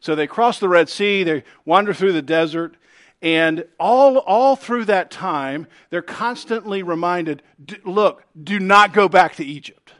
So 0.00 0.14
they 0.14 0.26
cross 0.26 0.58
the 0.58 0.68
Red 0.68 0.88
Sea, 0.88 1.24
they 1.24 1.44
wander 1.64 1.92
through 1.92 2.12
the 2.12 2.22
desert, 2.22 2.76
and 3.20 3.64
all, 3.80 4.18
all 4.18 4.54
through 4.56 4.84
that 4.86 5.10
time, 5.10 5.66
they're 5.90 6.02
constantly 6.02 6.82
reminded 6.82 7.42
look, 7.84 8.24
do 8.42 8.60
not 8.60 8.92
go 8.92 9.08
back 9.08 9.36
to 9.36 9.44
Egypt. 9.44 9.92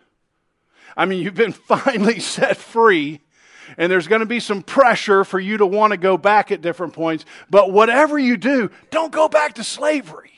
I 0.97 1.07
mean, 1.07 1.23
you've 1.23 1.35
been 1.35 1.53
finally 1.69 2.21
set 2.21 2.57
free 2.57 3.21
and 3.79 3.91
there's 3.91 4.09
going 4.09 4.21
to 4.21 4.27
be 4.27 4.41
some 4.41 4.63
pressure 4.63 5.25
for 5.25 5.41
you 5.41 5.57
to 5.57 5.67
want 5.67 5.93
to 5.93 5.97
go 5.97 6.19
back 6.19 6.53
at 6.53 6.61
different 6.61 6.93
points. 6.93 7.25
But 7.49 7.73
whatever 7.73 8.19
you 8.19 8.37
do, 8.37 8.71
don't 8.91 9.11
go 9.13 9.29
back 9.29 9.55
to 9.55 9.65
slavery. 9.65 10.34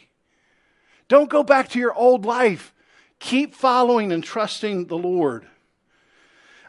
Don't 1.09 1.31
go 1.31 1.43
back 1.43 1.69
to 1.71 1.79
your 1.79 1.95
old 1.95 2.25
life. 2.25 2.75
Keep 3.19 3.55
following 3.55 4.13
and 4.13 4.23
trusting 4.23 4.87
the 4.87 4.99
Lord. 4.99 5.47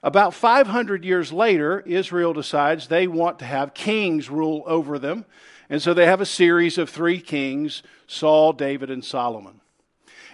About 0.03 0.33
500 0.33 1.03
years 1.03 1.33
later, 1.33 1.81
Israel 1.81 2.33
decides 2.33 2.87
they 2.87 3.07
want 3.07 3.39
to 3.39 3.45
have 3.45 3.73
kings 3.73 4.29
rule 4.29 4.63
over 4.65 4.99
them. 4.99 5.25
And 5.69 5.81
so 5.81 5.93
they 5.93 6.05
have 6.05 6.21
a 6.21 6.25
series 6.25 6.77
of 6.77 6.89
three 6.89 7.19
kings 7.19 7.83
Saul, 8.05 8.53
David, 8.53 8.89
and 8.89 9.03
Solomon. 9.03 9.59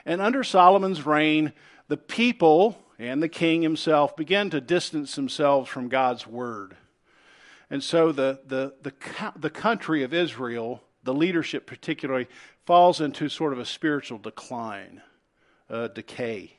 And 0.06 0.22
under 0.22 0.44
Solomon's 0.44 1.06
reign, 1.06 1.54
the 1.88 1.98
people 1.98 2.78
and 3.00 3.24
the 3.24 3.30
king 3.30 3.62
himself 3.62 4.16
began 4.16 4.50
to 4.52 4.62
distance 4.62 5.16
themselves 5.16 5.70
from 5.70 5.88
God's 5.88 6.28
word. 6.28 6.76
And 7.70 7.84
so 7.84 8.12
the, 8.12 8.42
the, 8.46 8.74
the, 8.84 8.94
the 9.36 9.50
country 9.50 10.04
of 10.04 10.14
Israel, 10.14 10.84
the 11.04 11.14
leadership 11.14 11.66
particularly, 11.66 12.28
falls 12.66 13.02
into 13.02 13.30
sort 13.30 13.54
of 13.54 13.60
a 13.60 13.66
spiritual 13.66 14.18
decline, 14.18 15.02
a 15.70 15.90
decay. 15.90 16.54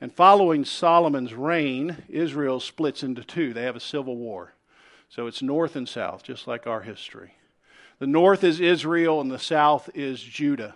And 0.00 0.12
following 0.12 0.64
Solomon's 0.64 1.34
reign, 1.34 2.04
Israel 2.08 2.60
splits 2.60 3.02
into 3.02 3.24
two. 3.24 3.52
They 3.52 3.62
have 3.62 3.76
a 3.76 3.80
civil 3.80 4.16
war. 4.16 4.54
So 5.08 5.26
it's 5.26 5.42
north 5.42 5.76
and 5.76 5.88
south, 5.88 6.22
just 6.22 6.46
like 6.46 6.66
our 6.66 6.82
history. 6.82 7.34
The 8.00 8.06
north 8.06 8.42
is 8.42 8.60
Israel, 8.60 9.20
and 9.20 9.30
the 9.30 9.38
south 9.38 9.88
is 9.94 10.20
Judah. 10.20 10.74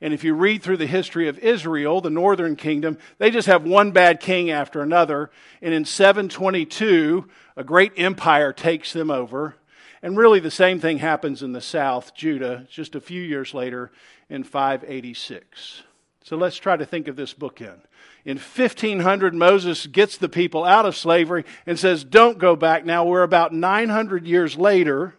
And 0.00 0.12
if 0.12 0.24
you 0.24 0.34
read 0.34 0.62
through 0.62 0.76
the 0.76 0.86
history 0.86 1.28
of 1.28 1.38
Israel, 1.38 2.00
the 2.00 2.10
northern 2.10 2.56
kingdom, 2.56 2.98
they 3.18 3.30
just 3.30 3.46
have 3.46 3.64
one 3.64 3.92
bad 3.92 4.20
king 4.20 4.50
after 4.50 4.82
another. 4.82 5.30
And 5.62 5.72
in 5.72 5.84
722, 5.84 7.28
a 7.56 7.64
great 7.64 7.92
empire 7.96 8.52
takes 8.52 8.92
them 8.92 9.10
over. 9.10 9.56
And 10.02 10.16
really, 10.16 10.40
the 10.40 10.50
same 10.50 10.80
thing 10.80 10.98
happens 10.98 11.42
in 11.42 11.52
the 11.52 11.60
south, 11.60 12.14
Judah, 12.14 12.66
just 12.68 12.96
a 12.96 13.00
few 13.00 13.22
years 13.22 13.54
later 13.54 13.92
in 14.28 14.42
586. 14.42 15.82
So 16.24 16.36
let's 16.36 16.56
try 16.56 16.76
to 16.76 16.84
think 16.84 17.08
of 17.08 17.16
this 17.16 17.34
bookend. 17.34 17.80
In 18.24 18.38
1500, 18.38 19.34
Moses 19.34 19.86
gets 19.86 20.16
the 20.16 20.28
people 20.28 20.64
out 20.64 20.86
of 20.86 20.96
slavery 20.96 21.44
and 21.66 21.78
says, 21.78 22.04
Don't 22.04 22.38
go 22.38 22.56
back. 22.56 22.84
Now 22.84 23.04
we're 23.04 23.22
about 23.22 23.52
900 23.52 24.26
years 24.26 24.56
later, 24.56 25.14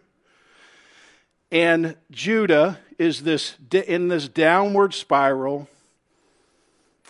and 1.50 1.96
Judah 2.10 2.78
is 2.98 3.22
this 3.22 3.56
in 3.70 4.08
this 4.08 4.28
downward 4.28 4.94
spiral, 4.94 5.68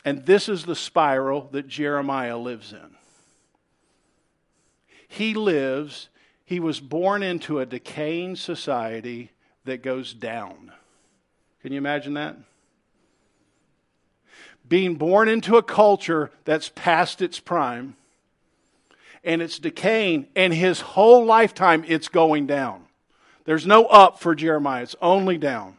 and 0.05 0.27
this 0.27 0.49
is 0.49 0.65
the 0.65 0.77
spiral 0.77 1.49
that 1.53 1.69
Jeremiah 1.69 2.39
lives 2.39 2.73
in. 2.73 2.97
He 5.07 5.35
lives, 5.35 6.09
he 6.45 6.61
was 6.61 6.81
born 6.81 7.23
into 7.23 7.59
a 7.59 7.67
decaying 7.67 8.37
society 8.37 9.31
that 9.65 9.83
goes 9.83 10.13
down. 10.13 10.73
Can 11.63 11.73
you 11.73 11.79
imagine 11.79 12.15
that? 12.15 12.37
Being 14.69 14.95
born 14.97 15.29
into 15.29 15.57
a 15.57 15.63
culture 15.63 16.31
that's 16.45 16.71
past 16.75 17.23
its 17.23 17.41
prime 17.41 17.97
and 19.25 19.41
it's 19.41 19.59
decaying, 19.59 20.27
and 20.37 20.53
his 20.53 20.81
whole 20.81 21.25
lifetime 21.25 21.85
it's 21.89 22.09
going 22.09 22.47
down. 22.47 22.85
There's 23.47 23.67
no 23.67 23.87
up 23.87 24.21
for 24.21 24.35
Jeremiah, 24.35 24.83
it's 24.83 24.97
only 25.01 25.39
down. 25.39 25.77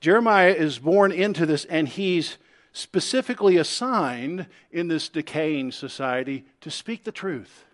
Jeremiah 0.00 0.52
is 0.52 0.78
born 0.78 1.12
into 1.12 1.44
this, 1.44 1.66
and 1.66 1.86
he's 1.86 2.38
specifically 2.72 3.58
assigned 3.58 4.46
in 4.70 4.88
this 4.88 5.08
decaying 5.10 5.72
society 5.72 6.46
to 6.62 6.70
speak 6.70 7.04
the 7.04 7.12
truth. 7.12 7.64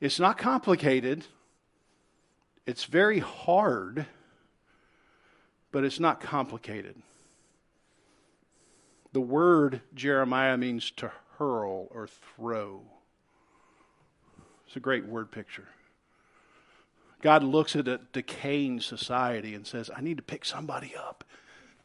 It's 0.00 0.20
not 0.20 0.38
complicated, 0.38 1.24
it's 2.66 2.84
very 2.84 3.20
hard, 3.20 4.06
but 5.72 5.84
it's 5.84 6.00
not 6.00 6.20
complicated. 6.20 6.96
The 9.12 9.20
word 9.20 9.80
Jeremiah 9.94 10.58
means 10.58 10.90
to 10.92 11.10
hurl 11.38 11.88
or 11.90 12.08
throw. 12.08 12.82
It's 14.66 14.76
a 14.76 14.80
great 14.80 15.06
word 15.06 15.30
picture. 15.30 15.68
God 17.22 17.42
looks 17.42 17.74
at 17.74 17.88
a 17.88 18.00
decaying 18.12 18.80
society 18.80 19.54
and 19.54 19.66
says, 19.66 19.90
I 19.94 20.00
need 20.02 20.18
to 20.18 20.22
pick 20.22 20.44
somebody 20.44 20.94
up 20.94 21.24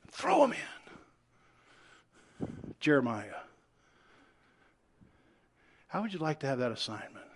and 0.04 0.12
throw 0.12 0.42
them 0.42 0.54
in. 0.54 2.48
Jeremiah. 2.80 3.42
How 5.88 6.02
would 6.02 6.14
you 6.14 6.20
like 6.20 6.40
to 6.40 6.48
have 6.48 6.60
that 6.60 6.72
assignment? 6.72 7.31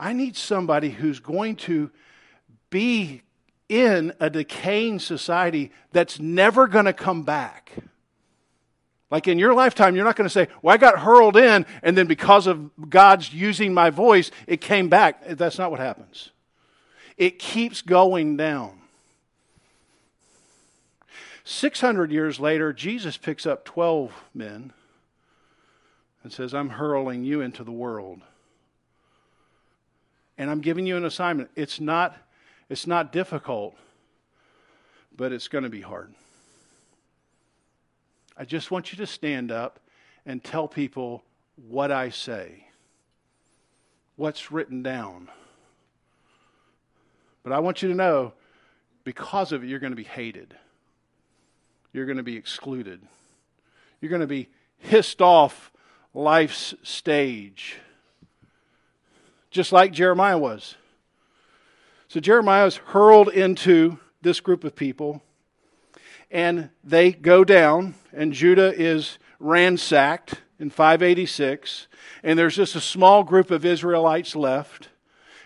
I 0.00 0.14
need 0.14 0.34
somebody 0.34 0.90
who's 0.90 1.20
going 1.20 1.56
to 1.56 1.90
be 2.70 3.20
in 3.68 4.14
a 4.18 4.30
decaying 4.30 4.98
society 4.98 5.70
that's 5.92 6.18
never 6.18 6.66
going 6.66 6.86
to 6.86 6.94
come 6.94 7.22
back. 7.22 7.72
Like 9.10 9.28
in 9.28 9.38
your 9.38 9.52
lifetime, 9.52 9.94
you're 9.94 10.04
not 10.04 10.16
going 10.16 10.28
to 10.28 10.32
say, 10.32 10.48
Well, 10.62 10.74
I 10.74 10.78
got 10.78 11.00
hurled 11.00 11.36
in, 11.36 11.66
and 11.82 11.98
then 11.98 12.06
because 12.06 12.46
of 12.46 12.70
God's 12.88 13.34
using 13.34 13.74
my 13.74 13.90
voice, 13.90 14.30
it 14.46 14.60
came 14.62 14.88
back. 14.88 15.22
That's 15.36 15.58
not 15.58 15.70
what 15.70 15.80
happens. 15.80 16.30
It 17.18 17.38
keeps 17.38 17.82
going 17.82 18.38
down. 18.38 18.80
600 21.44 22.10
years 22.10 22.40
later, 22.40 22.72
Jesus 22.72 23.16
picks 23.16 23.44
up 23.44 23.64
12 23.64 24.12
men 24.32 24.72
and 26.22 26.32
says, 26.32 26.54
I'm 26.54 26.70
hurling 26.70 27.24
you 27.24 27.40
into 27.40 27.64
the 27.64 27.72
world. 27.72 28.22
And 30.40 30.48
I'm 30.48 30.62
giving 30.62 30.86
you 30.86 30.96
an 30.96 31.04
assignment. 31.04 31.50
It's 31.54 31.80
not, 31.80 32.16
it's 32.70 32.86
not 32.86 33.12
difficult, 33.12 33.76
but 35.14 35.32
it's 35.32 35.48
going 35.48 35.64
to 35.64 35.70
be 35.70 35.82
hard. 35.82 36.14
I 38.38 38.46
just 38.46 38.70
want 38.70 38.90
you 38.90 38.96
to 38.96 39.06
stand 39.06 39.52
up 39.52 39.80
and 40.24 40.42
tell 40.42 40.66
people 40.66 41.22
what 41.68 41.92
I 41.92 42.08
say, 42.08 42.68
what's 44.16 44.50
written 44.50 44.82
down. 44.82 45.28
But 47.42 47.52
I 47.52 47.58
want 47.58 47.82
you 47.82 47.90
to 47.90 47.94
know 47.94 48.32
because 49.04 49.52
of 49.52 49.62
it, 49.62 49.66
you're 49.66 49.78
going 49.78 49.92
to 49.92 49.96
be 49.96 50.04
hated. 50.04 50.56
You're 51.92 52.06
going 52.06 52.16
to 52.16 52.22
be 52.22 52.36
excluded. 52.36 53.02
You're 54.00 54.08
going 54.08 54.22
to 54.22 54.26
be 54.26 54.48
hissed 54.78 55.20
off 55.20 55.70
life's 56.14 56.72
stage, 56.82 57.76
just 59.50 59.72
like 59.72 59.92
Jeremiah 59.92 60.38
was. 60.38 60.76
So 62.08 62.20
Jeremiah 62.20 62.66
is 62.66 62.76
hurled 62.76 63.28
into 63.28 63.98
this 64.22 64.40
group 64.40 64.64
of 64.64 64.74
people 64.74 65.22
and 66.30 66.70
they 66.84 67.12
go 67.12 67.44
down, 67.44 67.94
and 68.12 68.32
Judah 68.32 68.72
is 68.72 69.18
ransacked 69.40 70.40
in 70.58 70.70
586, 70.70 71.88
and 72.22 72.38
there's 72.38 72.56
just 72.56 72.76
a 72.76 72.80
small 72.80 73.24
group 73.24 73.50
of 73.50 73.64
Israelites 73.64 74.36
left, 74.36 74.90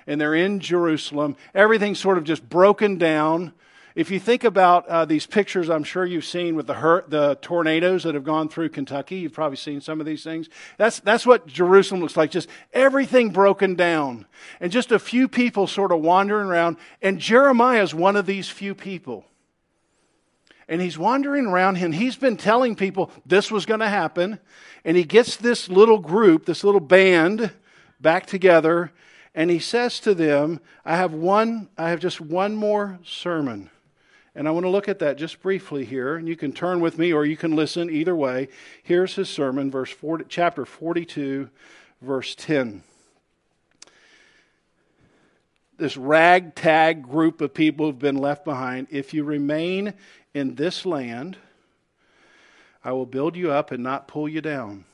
and 0.06 0.20
they're 0.20 0.34
in 0.34 0.60
Jerusalem. 0.60 1.36
Everything's 1.54 2.00
sort 2.00 2.18
of 2.18 2.24
just 2.24 2.48
broken 2.48 2.98
down. 2.98 3.54
If 3.94 4.10
you 4.10 4.18
think 4.18 4.42
about 4.42 4.88
uh, 4.88 5.04
these 5.04 5.24
pictures, 5.24 5.70
I'm 5.70 5.84
sure 5.84 6.04
you've 6.04 6.24
seen 6.24 6.56
with 6.56 6.66
the, 6.66 7.04
the 7.06 7.38
tornadoes 7.40 8.02
that 8.02 8.14
have 8.14 8.24
gone 8.24 8.48
through 8.48 8.70
Kentucky. 8.70 9.16
You've 9.16 9.32
probably 9.32 9.56
seen 9.56 9.80
some 9.80 10.00
of 10.00 10.06
these 10.06 10.24
things. 10.24 10.48
That's, 10.78 10.98
that's 10.98 11.24
what 11.24 11.46
Jerusalem 11.46 12.00
looks 12.00 12.16
like. 12.16 12.32
Just 12.32 12.48
everything 12.72 13.30
broken 13.30 13.76
down. 13.76 14.26
And 14.60 14.72
just 14.72 14.90
a 14.90 14.98
few 14.98 15.28
people 15.28 15.68
sort 15.68 15.92
of 15.92 16.00
wandering 16.00 16.48
around. 16.48 16.76
And 17.02 17.20
Jeremiah 17.20 17.84
is 17.84 17.94
one 17.94 18.16
of 18.16 18.26
these 18.26 18.48
few 18.48 18.74
people 18.74 19.24
and 20.68 20.80
he's 20.80 20.98
wandering 20.98 21.46
around 21.46 21.76
and 21.76 21.94
he's 21.94 22.16
been 22.16 22.36
telling 22.36 22.74
people 22.74 23.10
this 23.26 23.50
was 23.50 23.66
going 23.66 23.80
to 23.80 23.88
happen 23.88 24.38
and 24.84 24.96
he 24.96 25.04
gets 25.04 25.36
this 25.36 25.68
little 25.68 25.98
group 25.98 26.46
this 26.46 26.64
little 26.64 26.80
band 26.80 27.50
back 28.00 28.24
together 28.24 28.90
and 29.34 29.50
he 29.50 29.58
says 29.58 30.00
to 30.00 30.14
them 30.14 30.58
i 30.84 30.96
have 30.96 31.12
one 31.12 31.68
i 31.76 31.90
have 31.90 32.00
just 32.00 32.18
one 32.18 32.56
more 32.56 32.98
sermon 33.04 33.70
and 34.34 34.48
i 34.48 34.50
want 34.50 34.64
to 34.64 34.70
look 34.70 34.88
at 34.88 34.98
that 34.98 35.16
just 35.16 35.40
briefly 35.40 35.84
here 35.84 36.16
and 36.16 36.28
you 36.28 36.36
can 36.36 36.52
turn 36.52 36.80
with 36.80 36.98
me 36.98 37.12
or 37.12 37.24
you 37.24 37.36
can 37.36 37.54
listen 37.54 37.90
either 37.90 38.14
way 38.14 38.48
here's 38.82 39.14
his 39.14 39.28
sermon 39.28 39.70
verse 39.70 39.90
40, 39.90 40.24
chapter 40.28 40.64
42 40.64 41.48
verse 42.00 42.34
10 42.34 42.82
this 45.76 45.96
ragtag 45.96 47.02
group 47.02 47.40
of 47.40 47.52
people 47.52 47.86
have 47.86 47.98
been 47.98 48.16
left 48.16 48.44
behind. 48.44 48.86
If 48.90 49.12
you 49.12 49.24
remain 49.24 49.94
in 50.32 50.54
this 50.54 50.86
land, 50.86 51.36
I 52.84 52.92
will 52.92 53.06
build 53.06 53.36
you 53.36 53.50
up 53.50 53.70
and 53.70 53.82
not 53.82 54.06
pull 54.06 54.28
you 54.28 54.40
down. 54.40 54.84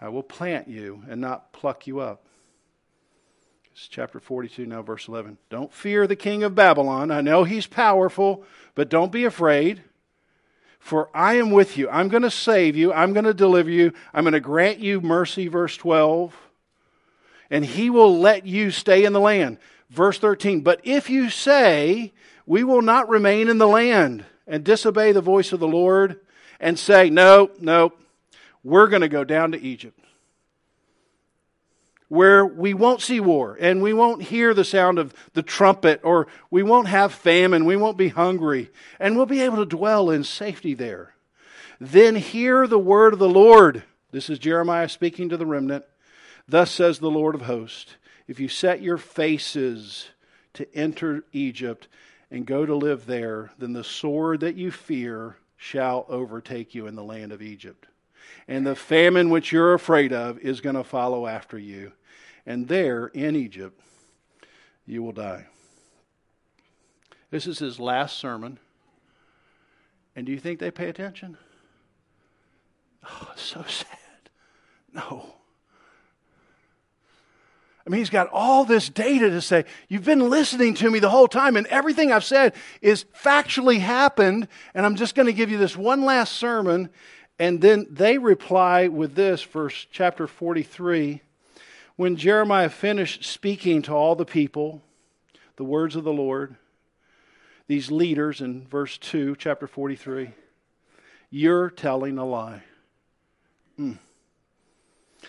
I 0.00 0.08
will 0.08 0.22
plant 0.22 0.68
you 0.68 1.02
and 1.08 1.20
not 1.20 1.52
pluck 1.52 1.86
you 1.86 2.00
up. 2.00 2.25
It's 3.76 3.88
chapter 3.88 4.20
42, 4.20 4.64
now 4.64 4.80
verse 4.80 5.06
11. 5.06 5.36
Don't 5.50 5.70
fear 5.70 6.06
the 6.06 6.16
king 6.16 6.42
of 6.42 6.54
Babylon. 6.54 7.10
I 7.10 7.20
know 7.20 7.44
he's 7.44 7.66
powerful, 7.66 8.42
but 8.74 8.88
don't 8.88 9.12
be 9.12 9.26
afraid. 9.26 9.82
For 10.78 11.10
I 11.14 11.34
am 11.34 11.50
with 11.50 11.76
you. 11.76 11.86
I'm 11.90 12.08
going 12.08 12.22
to 12.22 12.30
save 12.30 12.74
you. 12.74 12.90
I'm 12.90 13.12
going 13.12 13.26
to 13.26 13.34
deliver 13.34 13.68
you. 13.68 13.92
I'm 14.14 14.24
going 14.24 14.32
to 14.32 14.40
grant 14.40 14.78
you 14.78 15.02
mercy, 15.02 15.46
verse 15.48 15.76
12. 15.76 16.34
And 17.50 17.66
he 17.66 17.90
will 17.90 18.18
let 18.18 18.46
you 18.46 18.70
stay 18.70 19.04
in 19.04 19.12
the 19.12 19.20
land. 19.20 19.58
Verse 19.90 20.18
13. 20.18 20.62
But 20.62 20.80
if 20.82 21.10
you 21.10 21.28
say, 21.28 22.14
we 22.46 22.64
will 22.64 22.80
not 22.80 23.10
remain 23.10 23.46
in 23.46 23.58
the 23.58 23.68
land 23.68 24.24
and 24.46 24.64
disobey 24.64 25.12
the 25.12 25.20
voice 25.20 25.52
of 25.52 25.60
the 25.60 25.68
Lord 25.68 26.18
and 26.58 26.78
say, 26.78 27.10
No, 27.10 27.50
no, 27.60 27.92
we're 28.64 28.88
going 28.88 29.02
to 29.02 29.08
go 29.10 29.22
down 29.22 29.52
to 29.52 29.60
Egypt. 29.60 30.00
Where 32.08 32.46
we 32.46 32.72
won't 32.72 33.02
see 33.02 33.18
war 33.18 33.56
and 33.60 33.82
we 33.82 33.92
won't 33.92 34.22
hear 34.22 34.54
the 34.54 34.64
sound 34.64 34.98
of 34.98 35.12
the 35.32 35.42
trumpet 35.42 36.00
or 36.04 36.28
we 36.50 36.62
won't 36.62 36.88
have 36.88 37.12
famine, 37.12 37.64
we 37.64 37.76
won't 37.76 37.96
be 37.96 38.08
hungry, 38.08 38.70
and 39.00 39.16
we'll 39.16 39.26
be 39.26 39.42
able 39.42 39.56
to 39.56 39.66
dwell 39.66 40.10
in 40.10 40.22
safety 40.22 40.74
there. 40.74 41.14
Then 41.80 42.14
hear 42.14 42.66
the 42.66 42.78
word 42.78 43.12
of 43.12 43.18
the 43.18 43.28
Lord. 43.28 43.82
This 44.12 44.30
is 44.30 44.38
Jeremiah 44.38 44.88
speaking 44.88 45.28
to 45.30 45.36
the 45.36 45.46
remnant. 45.46 45.84
Thus 46.48 46.70
says 46.70 46.98
the 46.98 47.10
Lord 47.10 47.34
of 47.34 47.42
hosts 47.42 47.96
If 48.28 48.38
you 48.38 48.48
set 48.48 48.82
your 48.82 48.98
faces 48.98 50.08
to 50.54 50.72
enter 50.74 51.24
Egypt, 51.32 51.88
and 52.30 52.46
go 52.46 52.66
to 52.66 52.74
live 52.74 53.06
there, 53.06 53.50
then 53.58 53.72
the 53.72 53.84
sword 53.84 54.40
that 54.40 54.56
you 54.56 54.70
fear 54.70 55.36
shall 55.56 56.04
overtake 56.08 56.74
you 56.74 56.86
in 56.86 56.94
the 56.94 57.04
land 57.04 57.32
of 57.32 57.42
Egypt. 57.42 57.86
And 58.48 58.66
the 58.66 58.76
famine 58.76 59.30
which 59.30 59.50
you're 59.50 59.74
afraid 59.74 60.12
of 60.12 60.38
is 60.38 60.60
going 60.60 60.76
to 60.76 60.84
follow 60.84 61.26
after 61.26 61.58
you. 61.58 61.92
And 62.44 62.68
there 62.68 63.06
in 63.08 63.34
Egypt, 63.34 63.80
you 64.86 65.02
will 65.02 65.12
die. 65.12 65.46
This 67.30 67.46
is 67.46 67.58
his 67.58 67.80
last 67.80 68.18
sermon. 68.18 68.58
And 70.14 70.24
do 70.24 70.32
you 70.32 70.38
think 70.38 70.60
they 70.60 70.70
pay 70.70 70.88
attention? 70.88 71.36
Oh, 73.04 73.32
so 73.36 73.64
sad. 73.68 73.98
No. 74.92 75.26
I 77.86 77.90
mean, 77.90 78.00
he's 78.00 78.10
got 78.10 78.28
all 78.32 78.64
this 78.64 78.88
data 78.88 79.30
to 79.30 79.40
say, 79.40 79.64
You've 79.88 80.04
been 80.04 80.28
listening 80.28 80.74
to 80.74 80.90
me 80.90 80.98
the 80.98 81.10
whole 81.10 81.28
time, 81.28 81.56
and 81.56 81.66
everything 81.68 82.10
I've 82.10 82.24
said 82.24 82.54
is 82.82 83.04
factually 83.22 83.78
happened, 83.78 84.48
and 84.74 84.84
I'm 84.84 84.96
just 84.96 85.14
going 85.14 85.26
to 85.26 85.32
give 85.32 85.50
you 85.50 85.58
this 85.58 85.76
one 85.76 86.04
last 86.04 86.32
sermon. 86.32 86.90
And 87.38 87.60
then 87.60 87.86
they 87.90 88.18
reply 88.18 88.88
with 88.88 89.14
this, 89.14 89.42
verse 89.42 89.86
chapter 89.90 90.26
43. 90.26 91.20
When 91.96 92.16
Jeremiah 92.16 92.68
finished 92.68 93.24
speaking 93.24 93.82
to 93.82 93.92
all 93.92 94.14
the 94.14 94.24
people, 94.24 94.82
the 95.56 95.64
words 95.64 95.96
of 95.96 96.04
the 96.04 96.12
Lord, 96.12 96.56
these 97.68 97.90
leaders 97.90 98.40
in 98.40 98.66
verse 98.66 98.96
2, 98.98 99.36
chapter 99.36 99.66
43, 99.66 100.30
you're 101.30 101.70
telling 101.70 102.18
a 102.18 102.24
lie. 102.24 102.62
Mm. 103.78 103.98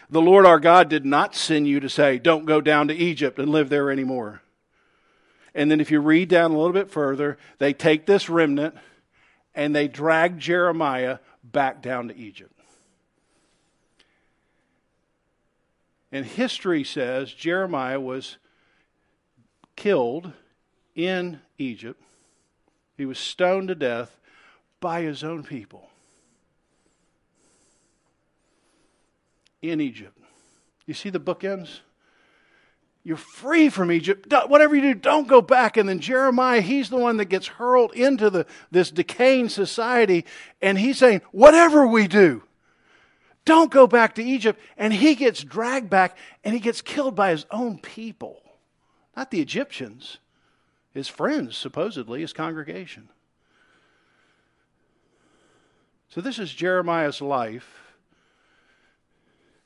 The 0.10 0.22
Lord 0.22 0.46
our 0.46 0.60
God 0.60 0.89
did 0.89 1.06
not 1.06 1.36
send 1.36 1.67
you 1.67 1.80
to 1.80 1.89
say, 1.89 2.17
don't 2.20 2.46
go 2.46 2.62
down 2.62 2.88
to 2.88 2.96
Egypt 2.96 3.39
and 3.39 3.50
live 3.50 3.70
there 3.70 3.91
anymore. 3.91 4.41
And 5.56 5.72
then 5.72 5.82
if 5.82 5.89
you 5.89 6.00
read 6.00 6.30
down 6.30 6.52
a 6.52 6.58
little 6.58 6.74
bit 6.74 6.91
further, 6.91 7.38
they 7.58 7.74
take 7.74 8.06
this 8.06 8.30
remnant 8.30 8.76
and 9.58 9.76
they 9.76 9.89
drag 9.89 10.39
Jeremiah 10.39 11.17
back 11.43 11.82
down 11.82 12.08
to 12.08 12.15
Egypt. 12.15 12.54
And 16.12 16.26
history 16.26 16.86
says 16.86 17.34
Jeremiah 17.34 18.00
was 18.00 18.38
killed 19.76 20.32
in 20.96 21.41
Egypt. 21.58 22.02
He 22.96 23.06
was 23.06 23.20
stoned 23.20 23.67
to 23.67 23.76
death 23.76 24.17
by 24.80 25.02
his 25.02 25.24
own 25.24 25.43
people. 25.43 25.89
in 29.62 29.82
Egypt. 29.82 30.17
You 30.86 30.93
see 30.93 31.10
the 31.10 31.20
bookends? 31.20 31.80
You're 33.08 33.15
free 33.15 33.70
from 33.70 33.89
Egypt. 33.89 34.34
Whatever 34.50 34.76
you 34.76 34.82
do, 34.82 34.93
don't 34.93 35.30
go 35.30 35.41
back. 35.41 35.78
And 35.78 35.88
then 35.88 36.02
Jeremiah, 36.02 36.60
he's 36.60 36.89
the 36.89 36.98
one 36.98 37.15
that 37.17 37.30
gets 37.30 37.48
hurled 37.48 37.93
into 37.93 38.30
the, 38.30 38.46
this 38.70 38.91
decaying 38.91 39.48
society. 39.48 40.26
And 40.62 40.78
he's 40.78 40.98
saying, 40.98 41.22
whatever 41.32 41.88
we 41.88 42.10
do, 42.10 42.43
don't 43.46 43.72
go 43.72 43.88
back 43.88 44.15
to 44.15 44.24
Egypt. 44.24 44.60
And 44.76 44.93
he 44.93 45.15
gets 45.15 45.41
dragged 45.41 45.89
back 45.89 46.17
and 46.43 46.54
he 46.54 46.60
gets 46.60 46.82
killed 46.82 47.15
by 47.15 47.32
his 47.32 47.46
own 47.50 47.78
people, 47.78 48.41
not 49.15 49.32
the 49.32 49.39
Egyptians, 49.39 50.17
his 50.93 51.08
friends, 51.08 51.56
supposedly, 51.56 52.20
his 52.20 52.34
congregation. 52.34 53.08
So, 56.10 56.20
this 56.20 56.39
is 56.39 56.54
Jeremiah's 56.54 57.22
life. 57.22 57.87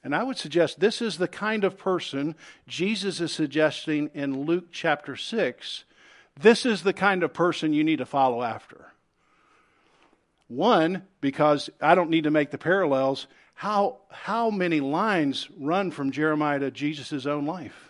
And 0.04 0.16
I 0.16 0.24
would 0.24 0.38
suggest 0.38 0.80
this 0.80 1.02
is 1.02 1.18
the 1.18 1.28
kind 1.28 1.64
of 1.64 1.78
person 1.78 2.36
Jesus 2.68 3.22
is 3.22 3.32
suggesting 3.32 4.10
in 4.14 4.46
Luke 4.46 4.70
chapter 4.72 5.16
6 5.16 5.84
this 6.40 6.66
is 6.66 6.84
the 6.84 6.94
kind 6.94 7.24
of 7.24 7.34
person 7.34 7.74
you 7.74 7.84
need 7.84 7.98
to 7.98 8.06
follow 8.06 8.42
after. 8.42 8.86
One, 10.48 11.04
because 11.22 11.70
I 11.80 11.96
don't 11.96 12.10
need 12.10 12.26
to 12.26 12.32
make 12.32 12.52
the 12.52 12.58
parallels. 12.58 13.28
How, 13.54 14.00
how 14.10 14.50
many 14.50 14.80
lines 14.80 15.48
run 15.58 15.92
from 15.92 16.12
Jeremiah 16.12 16.60
to 16.60 16.72
Jesus' 16.72 17.26
own 17.26 17.46
life? 17.46 17.90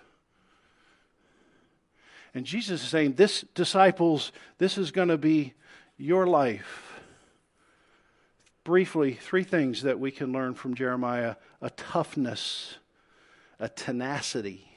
And 2.34 2.46
Jesus 2.46 2.84
is 2.84 2.90
saying, 2.90 3.14
This, 3.14 3.44
disciples, 3.56 4.32
this 4.58 4.78
is 4.78 4.92
going 4.92 5.10
to 5.10 5.18
be 5.18 5.54
your 5.98 6.28
life. 6.28 6.91
Briefly, 8.64 9.14
three 9.14 9.44
things 9.44 9.82
that 9.82 10.00
we 10.00 10.12
can 10.12 10.32
learn 10.32 10.54
from 10.54 10.76
Jeremiah 10.76 11.36
a 11.62 11.72
toughness, 11.72 12.76
a 13.60 13.68
tenacity. 13.68 14.68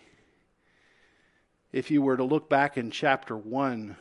If 1.71 1.91
you 1.91 2.01
were 2.01 2.17
to 2.17 2.25
look 2.25 2.49
back 2.49 2.79
in 2.79 2.91
chapter 2.91 3.37
1, 3.37 3.97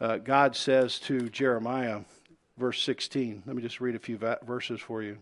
uh, 0.00 0.16
God 0.18 0.56
says 0.56 0.98
to 1.00 1.30
Jeremiah, 1.30 2.00
verse 2.58 2.82
16, 2.82 3.44
let 3.46 3.56
me 3.56 3.62
just 3.62 3.80
read 3.80 3.94
a 3.94 3.98
few 3.98 4.18
verses 4.18 4.80
for 4.80 5.02
you. 5.02 5.18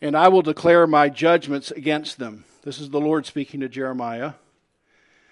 And 0.00 0.16
I 0.16 0.28
will 0.28 0.42
declare 0.42 0.86
my 0.86 1.08
judgments 1.08 1.72
against 1.72 2.18
them. 2.18 2.44
This 2.62 2.78
is 2.78 2.90
the 2.90 3.00
Lord 3.00 3.26
speaking 3.26 3.60
to 3.60 3.68
Jeremiah 3.68 4.34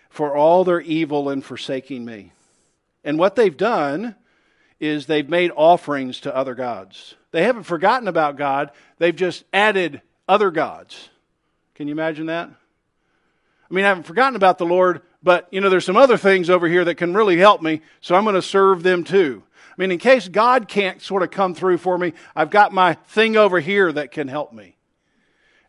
for 0.09 0.35
all 0.35 0.65
their 0.65 0.81
evil 0.81 1.31
in 1.31 1.43
forsaking 1.43 2.05
me. 2.05 2.33
And 3.05 3.17
what 3.17 3.37
they've 3.37 3.57
done 3.57 4.17
is 4.81 5.07
they've 5.07 5.29
made 5.29 5.51
offerings 5.57 6.21
to 6.21 6.35
other 6.35 6.55
gods. 6.55 7.15
They 7.31 7.45
haven't 7.45 7.65
forgotten 7.65 8.09
about 8.09 8.37
God, 8.37 8.71
they've 8.99 9.17
just 9.17 9.45
added 9.53 10.03
other 10.29 10.51
gods. 10.51 11.11
Can 11.75 11.89
you 11.89 11.93
imagine 11.93 12.27
that? 12.27 12.49
I 13.71 13.75
mean, 13.75 13.85
I 13.85 13.89
haven't 13.89 14.05
forgotten 14.05 14.37
about 14.37 14.59
the 14.59 14.67
Lord, 14.67 15.03
but 15.23 15.49
you 15.51 15.61
know, 15.61 15.69
there's 15.69 15.85
some 15.85 15.97
other 15.97 16.17
things 16.17 16.49
over 16.49 16.69
here 16.69 16.85
that 16.85 16.95
can 16.95 17.15
really 17.15 17.37
help 17.37 17.63
me, 17.63 17.83
so 18.01 18.15
I'm 18.15 18.25
going 18.25 18.35
to 18.35 18.43
serve 18.43 18.83
them 18.83 19.05
too. 19.05 19.43
I 19.77 19.83
mean, 19.83 19.91
in 19.91 19.99
case 19.99 20.29
God 20.29 20.69
can't 20.69 21.03
sort 21.03 21.23
of 21.23 21.31
come 21.31 21.55
through 21.55 21.79
for 21.79 21.99
me, 21.99 22.15
I've 22.35 22.51
got 22.51 22.73
my 22.73 22.95
thing 22.95 23.37
over 23.37 23.61
here 23.61 23.93
that 23.93 24.11
can 24.11 24.29
help 24.29 24.53
me. 24.53 24.77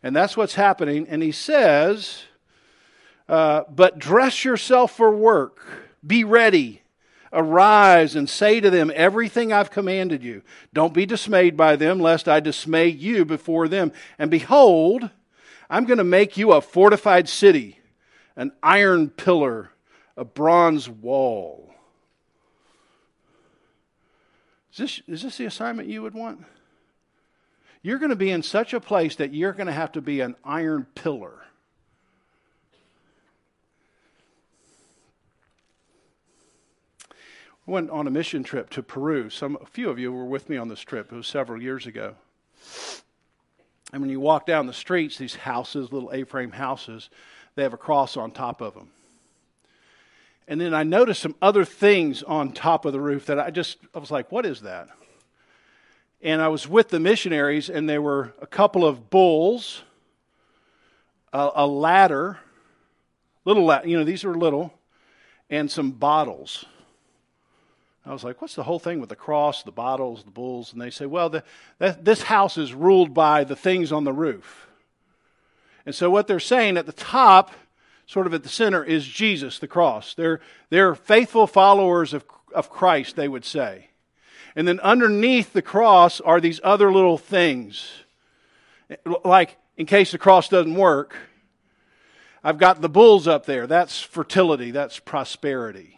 And 0.02 0.14
that's 0.14 0.36
what's 0.36 0.54
happening. 0.54 1.06
And 1.08 1.22
he 1.22 1.32
says, 1.32 2.22
uh, 3.28 3.64
but 3.68 3.98
dress 3.98 4.44
yourself 4.44 4.96
for 4.96 5.10
work. 5.10 5.60
Be 6.06 6.24
ready. 6.24 6.82
Arise 7.32 8.16
and 8.16 8.28
say 8.28 8.60
to 8.60 8.70
them 8.70 8.90
everything 8.94 9.52
I've 9.52 9.70
commanded 9.70 10.22
you. 10.22 10.42
Don't 10.72 10.94
be 10.94 11.06
dismayed 11.06 11.56
by 11.56 11.76
them, 11.76 12.00
lest 12.00 12.28
I 12.28 12.40
dismay 12.40 12.88
you 12.88 13.24
before 13.24 13.68
them. 13.68 13.92
And 14.18 14.30
behold, 14.30 15.10
I'm 15.68 15.84
going 15.84 15.98
to 15.98 16.04
make 16.04 16.36
you 16.36 16.52
a 16.52 16.60
fortified 16.60 17.28
city, 17.28 17.78
an 18.36 18.52
iron 18.62 19.10
pillar, 19.10 19.70
a 20.16 20.24
bronze 20.24 20.88
wall. 20.88 21.74
Is 24.72 24.78
this, 24.78 25.02
is 25.06 25.22
this 25.22 25.36
the 25.38 25.44
assignment 25.44 25.88
you 25.88 26.02
would 26.02 26.14
want? 26.14 26.44
You're 27.82 27.98
going 27.98 28.10
to 28.10 28.16
be 28.16 28.30
in 28.30 28.42
such 28.42 28.72
a 28.72 28.80
place 28.80 29.16
that 29.16 29.34
you're 29.34 29.52
going 29.52 29.66
to 29.66 29.72
have 29.72 29.92
to 29.92 30.00
be 30.00 30.20
an 30.20 30.36
iron 30.44 30.86
pillar. 30.94 31.42
Went 37.68 37.90
on 37.90 38.06
a 38.06 38.10
mission 38.10 38.42
trip 38.42 38.70
to 38.70 38.82
Peru. 38.82 39.28
Some, 39.30 39.58
a 39.60 39.66
few 39.66 39.90
of 39.90 39.98
you 39.98 40.12
were 40.12 40.24
with 40.24 40.48
me 40.48 40.56
on 40.56 40.68
this 40.68 40.80
trip. 40.80 41.12
It 41.12 41.16
was 41.16 41.26
several 41.26 41.62
years 41.62 41.86
ago. 41.86 42.14
And 43.92 44.00
when 44.00 44.10
you 44.10 44.20
walk 44.20 44.46
down 44.46 44.66
the 44.66 44.72
streets, 44.72 45.18
these 45.18 45.34
houses, 45.34 45.92
little 45.92 46.10
A-frame 46.12 46.52
houses, 46.52 47.10
they 47.54 47.62
have 47.62 47.74
a 47.74 47.78
cross 47.78 48.16
on 48.16 48.30
top 48.30 48.60
of 48.60 48.74
them. 48.74 48.90
And 50.46 50.60
then 50.60 50.72
I 50.72 50.82
noticed 50.82 51.20
some 51.20 51.34
other 51.42 51.64
things 51.64 52.22
on 52.22 52.52
top 52.52 52.86
of 52.86 52.94
the 52.94 53.00
roof 53.00 53.26
that 53.26 53.38
I 53.38 53.50
just 53.50 53.76
I 53.94 53.98
was 53.98 54.10
like, 54.10 54.32
"What 54.32 54.46
is 54.46 54.62
that?" 54.62 54.88
And 56.22 56.40
I 56.40 56.48
was 56.48 56.66
with 56.66 56.88
the 56.88 56.98
missionaries, 56.98 57.68
and 57.68 57.86
there 57.86 58.00
were 58.00 58.32
a 58.40 58.46
couple 58.46 58.84
of 58.84 59.10
bulls, 59.10 59.82
a, 61.34 61.50
a 61.56 61.66
ladder, 61.66 62.38
little, 63.44 63.70
you 63.84 63.98
know, 63.98 64.04
these 64.04 64.24
are 64.24 64.34
little, 64.34 64.72
and 65.50 65.70
some 65.70 65.90
bottles. 65.90 66.64
I 68.08 68.12
was 68.12 68.24
like, 68.24 68.40
what's 68.40 68.54
the 68.54 68.62
whole 68.62 68.78
thing 68.78 69.00
with 69.00 69.10
the 69.10 69.16
cross, 69.16 69.62
the 69.62 69.70
bottles, 69.70 70.24
the 70.24 70.30
bulls? 70.30 70.72
And 70.72 70.80
they 70.80 70.88
say, 70.88 71.04
well, 71.04 71.28
the, 71.28 71.44
that, 71.78 72.06
this 72.06 72.22
house 72.22 72.56
is 72.56 72.72
ruled 72.72 73.12
by 73.12 73.44
the 73.44 73.54
things 73.54 73.92
on 73.92 74.04
the 74.04 74.14
roof. 74.14 74.66
And 75.84 75.94
so 75.94 76.08
what 76.08 76.26
they're 76.26 76.40
saying 76.40 76.78
at 76.78 76.86
the 76.86 76.92
top, 76.92 77.52
sort 78.06 78.26
of 78.26 78.32
at 78.32 78.44
the 78.44 78.48
center, 78.48 78.82
is 78.82 79.06
Jesus, 79.06 79.58
the 79.58 79.68
cross. 79.68 80.14
They're, 80.14 80.40
they're 80.70 80.94
faithful 80.94 81.46
followers 81.46 82.14
of, 82.14 82.24
of 82.54 82.70
Christ, 82.70 83.14
they 83.14 83.28
would 83.28 83.44
say. 83.44 83.90
And 84.56 84.66
then 84.66 84.80
underneath 84.80 85.52
the 85.52 85.60
cross 85.60 86.18
are 86.22 86.40
these 86.40 86.62
other 86.64 86.90
little 86.90 87.18
things. 87.18 87.90
Like, 89.22 89.58
in 89.76 89.84
case 89.84 90.12
the 90.12 90.18
cross 90.18 90.48
doesn't 90.48 90.74
work, 90.74 91.14
I've 92.42 92.56
got 92.56 92.80
the 92.80 92.88
bulls 92.88 93.28
up 93.28 93.44
there. 93.44 93.66
That's 93.66 94.00
fertility, 94.00 94.70
that's 94.70 94.98
prosperity 94.98 95.97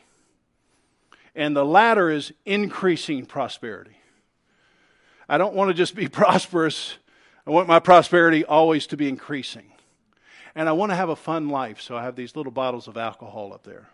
and 1.35 1.57
the 1.57 1.65
ladder 1.65 2.11
is 2.11 2.33
increasing 2.45 3.27
prosperity. 3.27 3.97
I 5.29 5.39
don't 5.39 5.55
want 5.55 5.69
to 5.69 5.75
just 5.75 5.95
be 5.95 6.09
prosperous. 6.21 6.97
I 7.47 7.51
want 7.51 7.69
my 7.69 7.79
prosperity 7.79 8.45
always 8.45 8.87
to 8.89 8.97
be 8.97 9.09
increasing. 9.09 9.73
And 10.55 10.69
I 10.69 10.73
want 10.73 10.91
to 10.91 10.97
have 10.97 11.09
a 11.09 11.17
fun 11.17 11.49
life, 11.49 11.81
so 11.81 11.97
I 11.97 12.03
have 12.03 12.17
these 12.17 12.35
little 12.35 12.53
bottles 12.53 12.89
of 12.89 12.97
alcohol 12.97 13.53
up 13.53 13.63
there. 13.63 13.89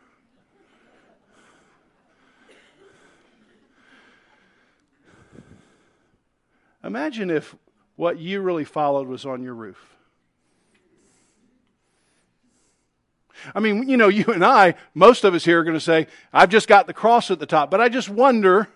Imagine 6.83 7.31
if 7.31 7.55
what 7.97 8.19
you 8.19 8.41
really 8.41 8.65
followed 8.65 9.09
was 9.09 9.27
on 9.27 9.43
your 9.43 9.55
roof. 9.55 9.96
I 13.55 13.61
mean, 13.61 13.89
you 13.89 13.97
know, 13.97 14.09
you 14.09 14.25
and 14.27 14.45
I, 14.45 14.75
most 14.95 15.25
of 15.25 15.35
us 15.35 15.45
here 15.45 15.61
are 15.61 15.65
going 15.65 15.75
to 15.75 15.81
say, 15.81 16.07
I've 16.33 16.51
just 16.51 16.69
got 16.69 16.87
the 16.87 16.95
cross 16.95 17.31
at 17.31 17.39
the 17.39 17.47
top. 17.47 17.71
But 17.71 17.81
I 17.81 17.89
just 17.89 18.09
wonder 18.09 18.69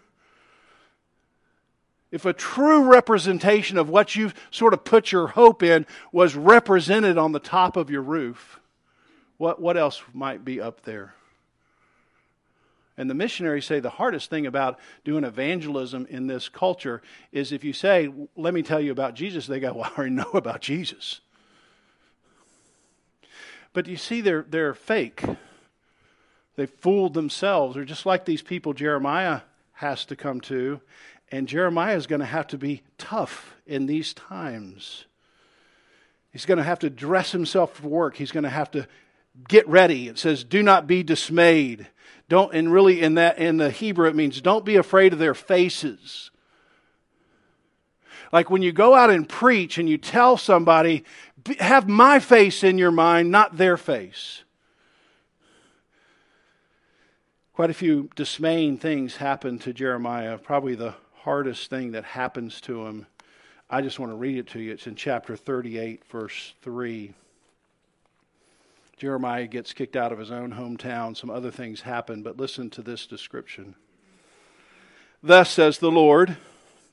if 2.11 2.25
a 2.25 2.33
true 2.33 2.85
representation 2.85 3.79
of 3.79 3.89
what 3.89 4.17
you've 4.17 4.35
sort 4.51 4.75
of 4.75 4.85
put 4.85 5.13
your 5.13 5.29
hope 5.29 5.63
in 5.63 5.87
was 6.13 6.35
represented 6.35 7.17
on 7.17 7.33
the 7.33 7.39
top 7.39 7.77
of 7.77 7.89
your 7.89 8.03
roof, 8.03 8.59
what, 9.37 9.61
what 9.61 9.77
else 9.77 10.03
might 10.13 10.45
be 10.45 10.61
up 10.61 10.83
there? 10.83 11.15
And 13.01 13.09
the 13.09 13.15
missionaries 13.15 13.65
say 13.65 13.81
the 13.81 13.89
hardest 13.89 14.29
thing 14.29 14.45
about 14.45 14.79
doing 15.05 15.25
evangelism 15.25 16.07
in 16.11 16.27
this 16.27 16.51
culture 16.51 17.01
is 17.33 17.51
if 17.51 17.65
you 17.65 17.73
say, 17.73 18.13
Let 18.37 18.53
me 18.53 18.63
tell 18.63 18.81
you 18.81 18.93
about 18.93 19.15
Jesus, 19.15 19.47
they 19.47 19.59
go, 19.59 19.73
Well, 19.73 19.85
I 19.85 19.97
already 19.97 20.15
know 20.15 20.31
about 20.35 20.61
Jesus. 20.61 21.21
But 23.73 23.87
you 23.87 23.97
see, 23.97 24.21
they're, 24.21 24.45
they're 24.49 24.75
fake. 24.75 25.25
They 26.57 26.67
fooled 26.67 27.15
themselves. 27.15 27.75
They're 27.75 27.85
just 27.85 28.07
like 28.07 28.25
these 28.25 28.43
people 28.43 28.73
Jeremiah 28.73 29.43
has 29.75 30.05
to 30.07 30.17
come 30.17 30.41
to. 30.43 30.81
And 31.31 31.47
Jeremiah 31.47 31.97
is 31.97 32.07
going 32.07 32.21
to 32.21 32.27
have 32.27 32.49
to 32.49 32.59
be 32.59 32.83
tough 32.99 33.55
in 33.67 33.87
these 33.87 34.13
times. 34.13 35.05
He's 36.33 36.47
going 36.47 36.59
to 36.59 36.65
have 36.65 36.81
to 36.81 36.91
dress 36.91 37.33
himself 37.33 37.75
for 37.75 37.89
work. 37.89 38.17
He's 38.17 38.33
going 38.33 38.45
to 38.45 38.51
have 38.51 38.71
to 38.73 38.87
get 39.49 39.67
ready. 39.69 40.09
It 40.09 40.19
says, 40.19 40.45
do 40.45 40.63
not 40.63 40.87
be 40.87 41.03
dismayed. 41.03 41.87
Don't, 42.29 42.53
and 42.55 42.73
really 42.73 43.01
in 43.01 43.15
that, 43.15 43.39
in 43.39 43.57
the 43.57 43.71
Hebrew, 43.71 44.09
it 44.09 44.15
means 44.15 44.41
don't 44.41 44.65
be 44.65 44.77
afraid 44.77 45.13
of 45.13 45.19
their 45.19 45.35
faces. 45.35 46.31
Like 48.33 48.51
when 48.51 48.63
you 48.63 48.71
go 48.71 48.95
out 48.95 49.11
and 49.11 49.29
preach 49.29 49.79
and 49.79 49.89
you 49.89 49.99
tell 49.99 50.37
somebody, 50.37 51.05
have 51.59 51.89
my 51.89 52.19
face 52.19 52.63
in 52.65 52.79
your 52.79 52.91
mind, 52.91 53.31
not 53.31 53.57
their 53.57 53.77
face. 53.77 54.43
Quite 57.53 57.71
a 57.71 57.75
few 57.75 58.09
dismaying 58.17 58.79
things 58.79 59.17
happened 59.17 59.61
to 59.63 59.73
Jeremiah. 59.73 60.39
Probably 60.39 60.75
the 60.75 60.95
hardest 61.15 61.69
thing 61.69 61.93
that 61.93 62.05
happens 62.05 62.61
to 62.63 62.87
him. 62.87 63.07
I 63.69 63.83
just 63.83 63.99
want 63.99 64.13
to 64.13 64.17
read 64.17 64.39
it 64.39 64.49
to 64.49 64.61
you. 64.61 64.73
It's 64.73 64.87
in 64.87 64.97
chapter 64.97 65.37
38, 65.37 66.05
verse 66.11 66.55
3. 66.63 67.13
Jeremiah 68.97 69.47
gets 69.47 69.73
kicked 69.73 69.97
out 69.97 70.13
of 70.13 70.19
his 70.19 70.31
own 70.31 70.53
hometown. 70.53 71.17
Some 71.17 71.31
other 71.31 71.51
things 71.51 71.83
happen, 71.83 72.23
but 72.23 72.37
listen 72.37 72.69
to 72.71 72.83
this 72.83 73.07
description. 73.07 73.75
Thus 75.23 75.51
says 75.51 75.79
the 75.79 75.91
Lord, 75.91 76.37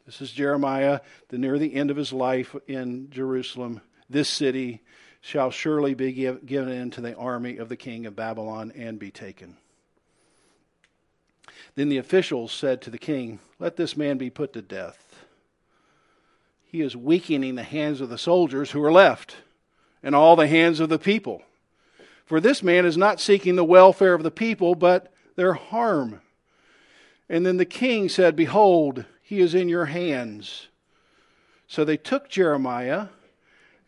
this 0.06 0.22
is 0.22 0.32
Jeremiah, 0.32 1.02
the 1.30 1.38
near 1.38 1.58
the 1.58 1.76
end 1.76 1.92
of 1.92 1.98
his 1.98 2.14
life 2.14 2.56
in 2.68 3.10
Jerusalem. 3.10 3.82
This 4.10 4.30
city 4.30 4.82
shall 5.22 5.52
surely 5.52 5.94
be 5.94 6.14
give, 6.14 6.46
given 6.46 6.70
into 6.70 7.02
the 7.02 7.16
army 7.16 7.58
of 7.58 7.70
the 7.70 7.76
king 7.76 8.06
of 8.06 8.16
Babylon 8.16 8.72
and 8.76 8.98
be 8.98 9.12
taken. 9.12 9.58
Then 11.76 11.90
the 11.90 11.98
officials 11.98 12.52
said 12.52 12.82
to 12.82 12.90
the 12.90 12.98
king, 12.98 13.40
Let 13.60 13.76
this 13.76 13.98
man 13.98 14.18
be 14.18 14.30
put 14.30 14.54
to 14.54 14.62
death. 14.62 15.26
He 16.66 16.82
is 16.82 16.96
weakening 16.96 17.56
the 17.56 17.64
hands 17.64 18.02
of 18.02 18.10
the 18.10 18.18
soldiers 18.18 18.72
who 18.72 18.84
are 18.84 18.92
left 18.92 19.38
and 20.04 20.16
all 20.16 20.36
the 20.36 20.48
hands 20.48 20.80
of 20.80 20.90
the 20.90 21.00
people. 21.00 21.44
For 22.26 22.40
this 22.40 22.62
man 22.62 22.86
is 22.86 22.98
not 22.98 23.22
seeking 23.22 23.56
the 23.56 23.64
welfare 23.64 24.14
of 24.14 24.24
the 24.24 24.32
people, 24.32 24.76
but 24.76 25.14
their 25.36 25.54
harm. 25.54 26.22
And 27.30 27.46
then 27.46 27.58
the 27.58 27.66
king 27.66 28.10
said, 28.10 28.36
Behold, 28.36 29.06
he 29.22 29.40
is 29.40 29.56
in 29.56 29.70
your 29.70 29.86
hands. 29.86 30.68
So 31.68 31.84
they 31.84 31.98
took 31.98 32.30
Jeremiah 32.30 33.08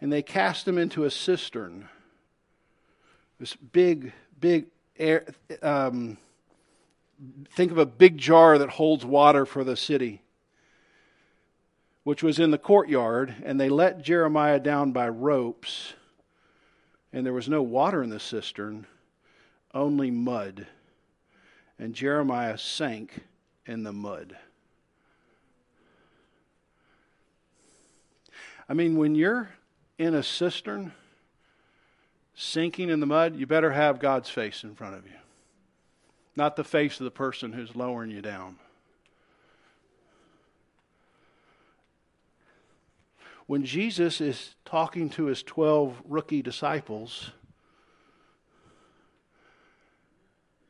and 0.02 0.12
they 0.12 0.22
cast 0.22 0.68
him 0.68 0.78
into 0.78 1.04
a 1.04 1.12
cistern. 1.12 1.90
This 3.40 3.56
big, 3.56 4.14
big 4.40 4.68
air. 4.98 5.26
Um, 5.62 6.18
think 7.54 7.72
of 7.72 7.78
a 7.78 7.86
big 7.86 8.18
jar 8.18 8.58
that 8.58 8.70
holds 8.70 9.06
water 9.06 9.46
for 9.46 9.64
the 9.64 9.76
city, 9.76 10.22
which 12.04 12.24
was 12.24 12.40
in 12.40 12.52
the 12.52 12.58
courtyard, 12.58 13.36
and 13.44 13.60
they 13.60 13.70
let 13.70 14.02
Jeremiah 14.02 14.60
down 14.60 14.92
by 14.92 15.10
ropes, 15.10 15.94
and 17.12 17.26
there 17.26 17.34
was 17.34 17.50
no 17.50 17.62
water 17.62 18.02
in 18.04 18.10
the 18.10 18.20
cistern, 18.20 18.88
only 19.74 20.12
mud. 20.12 20.68
And 21.78 21.94
Jeremiah 21.94 22.58
sank 22.58 23.22
in 23.66 23.84
the 23.84 23.94
mud. 23.94 24.38
I 28.68 28.74
mean, 28.74 28.98
when 28.98 29.16
you're 29.16 29.50
in 30.00 30.16
a 30.16 30.24
cistern, 30.24 30.94
sinking 32.34 32.90
in 32.90 33.02
the 33.02 33.06
mud, 33.06 33.36
you 33.36 33.46
better 33.46 33.72
have 33.72 34.00
God's 34.00 34.30
face 34.30 34.64
in 34.64 34.74
front 34.74 34.96
of 34.96 35.06
you, 35.06 35.18
not 36.38 36.56
the 36.56 36.64
face 36.64 37.00
of 37.02 37.04
the 37.04 37.12
person 37.12 37.52
who's 37.52 37.76
lowering 37.76 38.10
you 38.10 38.22
down. 38.22 38.56
When 43.46 43.66
Jesus 43.66 44.22
is 44.22 44.56
talking 44.64 45.10
to 45.12 45.26
his 45.26 45.44
12 45.44 46.02
rookie 46.08 46.42
disciples, 46.42 47.32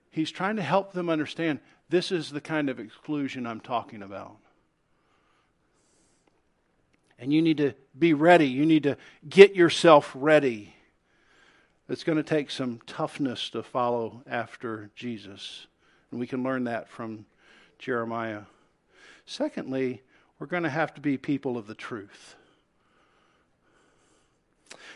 he's 0.10 0.32
trying 0.32 0.56
to 0.56 0.64
help 0.64 0.94
them 0.94 1.10
understand 1.10 1.60
this 1.90 2.12
is 2.12 2.32
the 2.32 2.42
kind 2.42 2.70
of 2.70 2.80
exclusion 2.80 3.46
I'm 3.46 3.60
talking 3.60 4.02
about. 4.02 4.38
And 7.20 7.34
you 7.34 7.42
need 7.42 7.58
to 7.58 7.74
be 7.98 8.14
ready. 8.14 8.48
You 8.48 8.66
need 8.66 8.84
to 8.84 8.98
get 9.28 9.56
yourself 9.56 10.12
ready. 10.16 10.74
It's 11.90 12.04
going 12.04 12.18
to 12.18 12.24
take 12.24 12.50
some 12.50 12.80
toughness 12.88 13.50
to 13.50 13.64
follow 13.64 14.22
after 14.26 14.90
Jesus. 14.96 15.68
And 16.12 16.20
we 16.20 16.28
can 16.28 16.44
learn 16.44 16.64
that 16.64 16.88
from 16.88 17.26
Jeremiah. 17.78 18.44
Secondly, 19.26 20.02
we're 20.40 20.48
going 20.48 20.64
to 20.64 20.70
have 20.70 20.94
to 20.94 21.02
be 21.02 21.18
people 21.18 21.58
of 21.58 21.68
the 21.68 21.76
truth. 21.76 22.36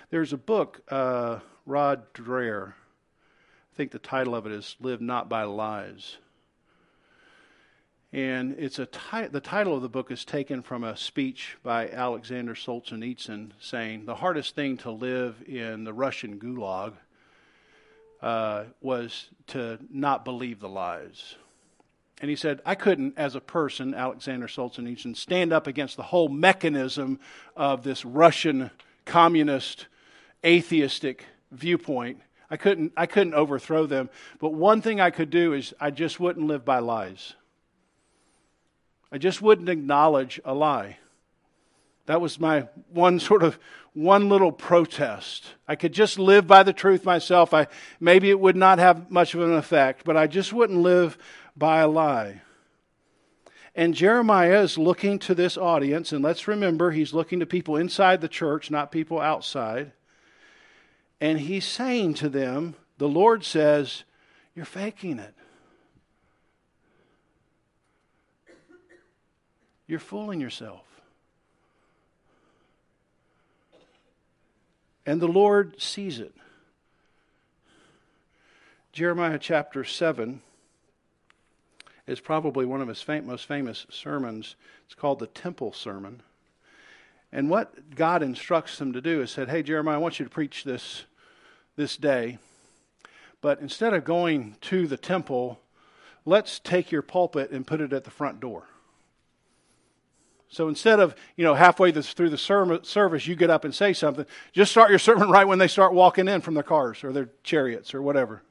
There's 0.09 0.31
a 0.31 0.37
book, 0.37 0.81
uh, 0.89 1.39
Rod 1.65 2.13
Dreher. 2.13 2.69
I 2.69 3.75
think 3.75 3.91
the 3.91 3.99
title 3.99 4.35
of 4.35 4.45
it 4.45 4.51
is 4.51 4.75
Live 4.79 5.01
Not 5.01 5.27
by 5.27 5.43
Lies. 5.43 6.17
And 8.13 8.57
it's 8.59 8.77
a 8.77 8.85
ti- 8.85 9.27
the 9.31 9.41
title 9.41 9.75
of 9.75 9.81
the 9.81 9.89
book 9.89 10.11
is 10.11 10.23
taken 10.23 10.61
from 10.61 10.83
a 10.83 10.95
speech 10.95 11.57
by 11.63 11.89
Alexander 11.89 12.53
Solzhenitsyn 12.53 13.53
saying 13.59 14.05
the 14.05 14.13
hardest 14.13 14.53
thing 14.53 14.77
to 14.77 14.91
live 14.91 15.43
in 15.47 15.83
the 15.83 15.93
Russian 15.93 16.39
gulag 16.39 16.93
uh, 18.21 18.65
was 18.81 19.29
to 19.47 19.79
not 19.89 20.23
believe 20.25 20.59
the 20.59 20.69
lies. 20.69 21.35
And 22.21 22.29
he 22.29 22.35
said, 22.35 22.61
I 22.67 22.75
couldn't, 22.75 23.17
as 23.17 23.33
a 23.33 23.41
person, 23.41 23.95
Alexander 23.95 24.45
Solzhenitsyn, 24.45 25.17
stand 25.17 25.51
up 25.51 25.65
against 25.65 25.97
the 25.97 26.03
whole 26.03 26.29
mechanism 26.29 27.19
of 27.55 27.81
this 27.81 28.05
Russian 28.05 28.69
communist, 29.05 29.87
atheistic 30.45 31.25
viewpoint. 31.51 32.21
I 32.51 32.57
couldn't, 32.57 32.93
I 32.95 33.07
couldn't 33.07 33.33
overthrow 33.33 33.87
them. 33.87 34.11
But 34.39 34.53
one 34.53 34.83
thing 34.83 35.01
I 35.01 35.09
could 35.09 35.31
do 35.31 35.53
is 35.53 35.73
I 35.79 35.89
just 35.89 36.19
wouldn't 36.19 36.45
live 36.45 36.63
by 36.63 36.77
lies. 36.77 37.33
I 39.13 39.19
just 39.19 39.43
wouldn't 39.43 39.69
acknowledge 39.69 40.41
a 40.43 40.55
lie. 40.55 40.97
That 42.07 42.19
was 42.19 42.39
my 42.39 42.67
one 42.89 43.19
sort 43.19 43.43
of 43.43 43.59
one 43.93 44.27
little 44.27 44.51
protest. 44.51 45.53
I 45.67 45.75
could 45.75 45.93
just 45.93 46.17
live 46.17 46.47
by 46.47 46.63
the 46.63 46.73
truth 46.73 47.05
myself. 47.05 47.53
I 47.53 47.67
maybe 47.99 48.31
it 48.31 48.39
would 48.39 48.55
not 48.55 48.79
have 48.79 49.11
much 49.11 49.35
of 49.35 49.41
an 49.41 49.53
effect, 49.53 50.03
but 50.03 50.17
I 50.17 50.25
just 50.25 50.51
wouldn't 50.51 50.79
live 50.79 51.19
by 51.55 51.81
a 51.81 51.87
lie. 51.87 52.41
And 53.75 53.93
Jeremiah 53.93 54.63
is 54.63 54.79
looking 54.79 55.19
to 55.19 55.35
this 55.35 55.57
audience, 55.57 56.11
and 56.11 56.23
let's 56.23 56.47
remember 56.47 56.89
he's 56.89 57.13
looking 57.13 57.39
to 57.39 57.45
people 57.45 57.75
inside 57.75 58.19
the 58.19 58.27
church, 58.27 58.71
not 58.71 58.91
people 58.91 59.21
outside. 59.21 59.91
And 61.21 61.39
he's 61.39 61.65
saying 61.65 62.15
to 62.15 62.29
them, 62.29 62.75
the 62.97 63.07
Lord 63.07 63.45
says, 63.45 64.05
You're 64.55 64.65
faking 64.65 65.19
it. 65.19 65.35
You're 69.93 69.99
fooling 69.99 70.41
yourself. 70.41 70.81
And 75.05 75.21
the 75.21 75.27
Lord 75.27 75.79
sees 75.79 76.17
it. 76.17 76.33
Jeremiah 78.91 79.37
chapter 79.37 79.83
7 79.83 80.41
is 82.07 82.19
probably 82.19 82.65
one 82.65 82.81
of 82.81 82.87
his 82.87 83.03
fam- 83.03 83.27
most 83.27 83.45
famous 83.45 83.85
sermons. 83.91 84.55
It's 84.87 84.95
called 84.95 85.19
the 85.19 85.27
Temple 85.27 85.73
Sermon. 85.73 86.23
And 87.31 87.51
what 87.51 87.93
God 87.93 88.23
instructs 88.23 88.79
them 88.79 88.93
to 88.93 88.99
do 88.99 89.21
is 89.21 89.29
said, 89.29 89.47
Hey, 89.47 89.61
Jeremiah, 89.61 89.97
I 89.97 89.99
want 89.99 90.17
you 90.17 90.25
to 90.25 90.31
preach 90.31 90.63
this 90.63 91.03
this 91.75 91.97
day. 91.97 92.39
But 93.41 93.59
instead 93.59 93.93
of 93.93 94.05
going 94.05 94.55
to 94.61 94.87
the 94.87 94.97
temple, 94.97 95.59
let's 96.25 96.57
take 96.57 96.91
your 96.91 97.03
pulpit 97.03 97.51
and 97.51 97.67
put 97.67 97.79
it 97.79 97.93
at 97.93 98.05
the 98.05 98.09
front 98.09 98.39
door. 98.39 98.63
So 100.53 100.67
instead 100.67 100.99
of, 100.99 101.15
you 101.35 101.43
know, 101.43 101.55
halfway 101.55 101.91
through 101.91 102.29
the 102.29 102.37
service, 102.83 103.25
you 103.25 103.35
get 103.35 103.49
up 103.49 103.65
and 103.65 103.73
say 103.73 103.91
something, 103.91 104.23
just 104.51 104.69
start 104.69 104.91
your 104.91 104.99
sermon 104.99 105.31
right 105.31 105.47
when 105.47 105.57
they 105.57 105.67
start 105.67 105.93
walking 105.93 106.27
in 106.27 106.41
from 106.41 106.53
their 106.53 106.61
cars 106.61 107.03
or 107.03 107.11
their 107.11 107.29
chariots 107.41 107.95
or 107.95 108.03
whatever. 108.03 108.43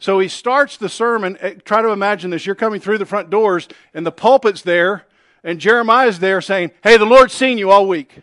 So 0.00 0.18
he 0.18 0.26
starts 0.26 0.76
the 0.76 0.88
sermon. 0.88 1.38
Eh, 1.40 1.54
try 1.64 1.82
to 1.82 1.90
imagine 1.90 2.30
this. 2.30 2.44
You're 2.44 2.56
coming 2.56 2.80
through 2.80 2.98
the 2.98 3.06
front 3.06 3.30
doors, 3.30 3.68
and 3.94 4.04
the 4.04 4.10
pulpit's 4.10 4.62
there, 4.62 5.06
and 5.44 5.60
Jeremiah's 5.60 6.18
there 6.18 6.40
saying, 6.40 6.72
Hey, 6.82 6.96
the 6.96 7.06
Lord's 7.06 7.32
seen 7.32 7.56
you 7.56 7.70
all 7.70 7.86
week. 7.86 8.22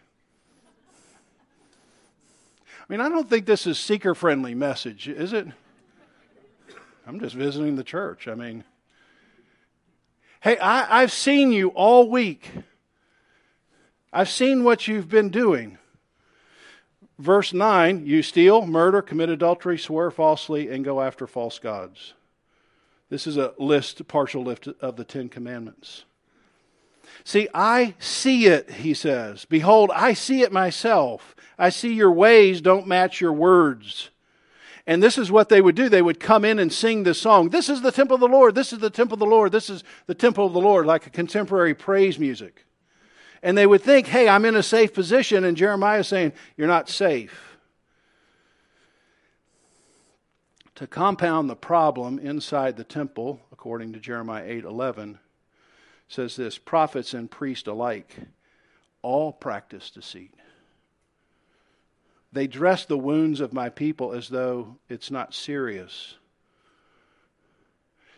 I 2.68 2.84
mean, 2.90 3.00
I 3.00 3.08
don't 3.08 3.30
think 3.30 3.46
this 3.46 3.66
is 3.66 3.80
seeker 3.80 4.14
friendly 4.14 4.54
message, 4.54 5.08
is 5.08 5.32
it? 5.32 5.48
I'm 7.08 7.22
just 7.22 7.36
visiting 7.36 7.78
the 7.78 7.86
church. 7.86 8.28
I 8.28 8.36
mean, 8.36 8.66
Hey, 10.42 10.58
I, 10.58 11.02
I've 11.02 11.12
seen 11.12 11.52
you 11.52 11.70
all 11.70 12.10
week. 12.10 12.50
I've 14.14 14.30
seen 14.30 14.64
what 14.64 14.88
you've 14.88 15.10
been 15.10 15.30
doing. 15.30 15.78
Verse 17.18 17.54
9 17.54 18.06
you 18.06 18.24
steal, 18.24 18.66
murder, 18.66 19.02
commit 19.02 19.30
adultery, 19.30 19.78
swear 19.78 20.10
falsely, 20.10 20.70
and 20.70 20.86
go 20.86 21.02
after 21.02 21.28
false 21.28 21.60
gods. 21.60 22.14
This 23.10 23.28
is 23.28 23.38
a 23.38 23.54
list, 23.58 24.08
partial 24.08 24.44
list 24.44 24.68
of 24.80 24.96
the 24.96 25.04
Ten 25.04 25.28
Commandments. 25.28 26.06
See, 27.26 27.50
I 27.54 27.96
see 28.00 28.46
it, 28.46 28.70
he 28.70 28.94
says. 28.94 29.46
Behold, 29.46 29.92
I 29.94 30.14
see 30.14 30.42
it 30.42 30.52
myself. 30.54 31.36
I 31.58 31.70
see 31.70 31.94
your 31.94 32.12
ways 32.12 32.62
don't 32.62 32.88
match 32.88 33.20
your 33.20 33.34
words. 33.34 34.10
And 34.90 35.04
this 35.04 35.20
is 35.20 35.32
what 35.32 35.50
they 35.50 35.62
would 35.62 35.76
do. 35.76 35.88
They 35.88 36.02
would 36.02 36.20
come 36.20 36.44
in 36.44 36.58
and 36.58 36.74
sing 36.74 37.04
this 37.04 37.22
song. 37.22 37.50
This 37.50 37.70
is 37.70 37.84
the 37.84 37.92
temple 37.92 38.16
of 38.16 38.22
the 38.22 38.28
Lord. 38.28 38.56
This 38.56 38.74
is 38.74 38.80
the 38.80 38.90
temple 38.90 39.14
of 39.14 39.20
the 39.20 39.26
Lord. 39.28 39.52
This 39.52 39.70
is 39.70 39.84
the 40.08 40.16
temple 40.16 40.48
of 40.48 40.54
the 40.54 40.60
Lord, 40.60 40.88
like 40.88 41.06
a 41.06 41.12
contemporary 41.12 41.76
praise 41.76 42.18
music. 42.18 42.66
And 43.44 43.56
they 43.56 43.68
would 43.68 43.84
think, 43.84 44.08
hey, 44.08 44.28
I'm 44.28 44.46
in 44.46 44.56
a 44.56 44.64
safe 44.64 44.92
position. 44.92 45.44
And 45.44 45.56
Jeremiah 45.56 46.00
is 46.00 46.08
saying, 46.08 46.34
you're 46.58 46.68
not 46.68 46.90
safe. 46.90 47.60
To 50.74 50.88
compound 50.88 51.52
the 51.52 51.56
problem 51.56 52.18
inside 52.18 52.76
the 52.76 52.84
temple, 52.84 53.42
according 53.52 53.94
to 53.94 54.00
Jeremiah 54.00 54.46
8 54.48 54.64
11, 54.64 55.20
says 56.08 56.36
this 56.36 56.58
prophets 56.58 57.14
and 57.14 57.30
priests 57.30 57.68
alike 57.68 58.16
all 59.04 59.34
practice 59.34 59.92
deceit. 59.92 60.34
They 62.32 62.48
dress 62.48 62.86
the 62.86 62.98
wounds 62.98 63.40
of 63.40 63.54
my 63.54 63.70
people 63.70 64.14
as 64.14 64.30
though 64.30 64.78
it's 64.88 65.10
not 65.10 65.34
serious. 65.34 66.16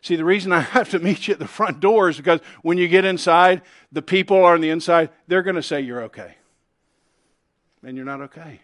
See, 0.02 0.15
the 0.15 0.26
reason 0.26 0.52
I 0.52 0.60
have 0.76 0.89
to 0.89 1.00
meet 1.00 1.28
you 1.28 1.34
at 1.34 1.39
the 1.39 1.47
front 1.47 1.80
door 1.80 2.10
is 2.10 2.17
because 2.17 2.41
when 2.62 2.78
you 2.78 2.88
get 2.88 3.06
inside, 3.06 3.62
the 3.91 4.02
people 4.02 4.38
are 4.43 4.54
on 4.54 4.62
the 4.62 4.69
inside, 4.69 5.10
they're 5.28 5.43
going 5.43 5.56
to 5.56 5.63
say 5.63 5.82
you're 5.82 6.04
okay. 6.04 6.36
And 7.84 7.95
you're 7.95 8.06
not 8.06 8.21
okay. 8.21 8.62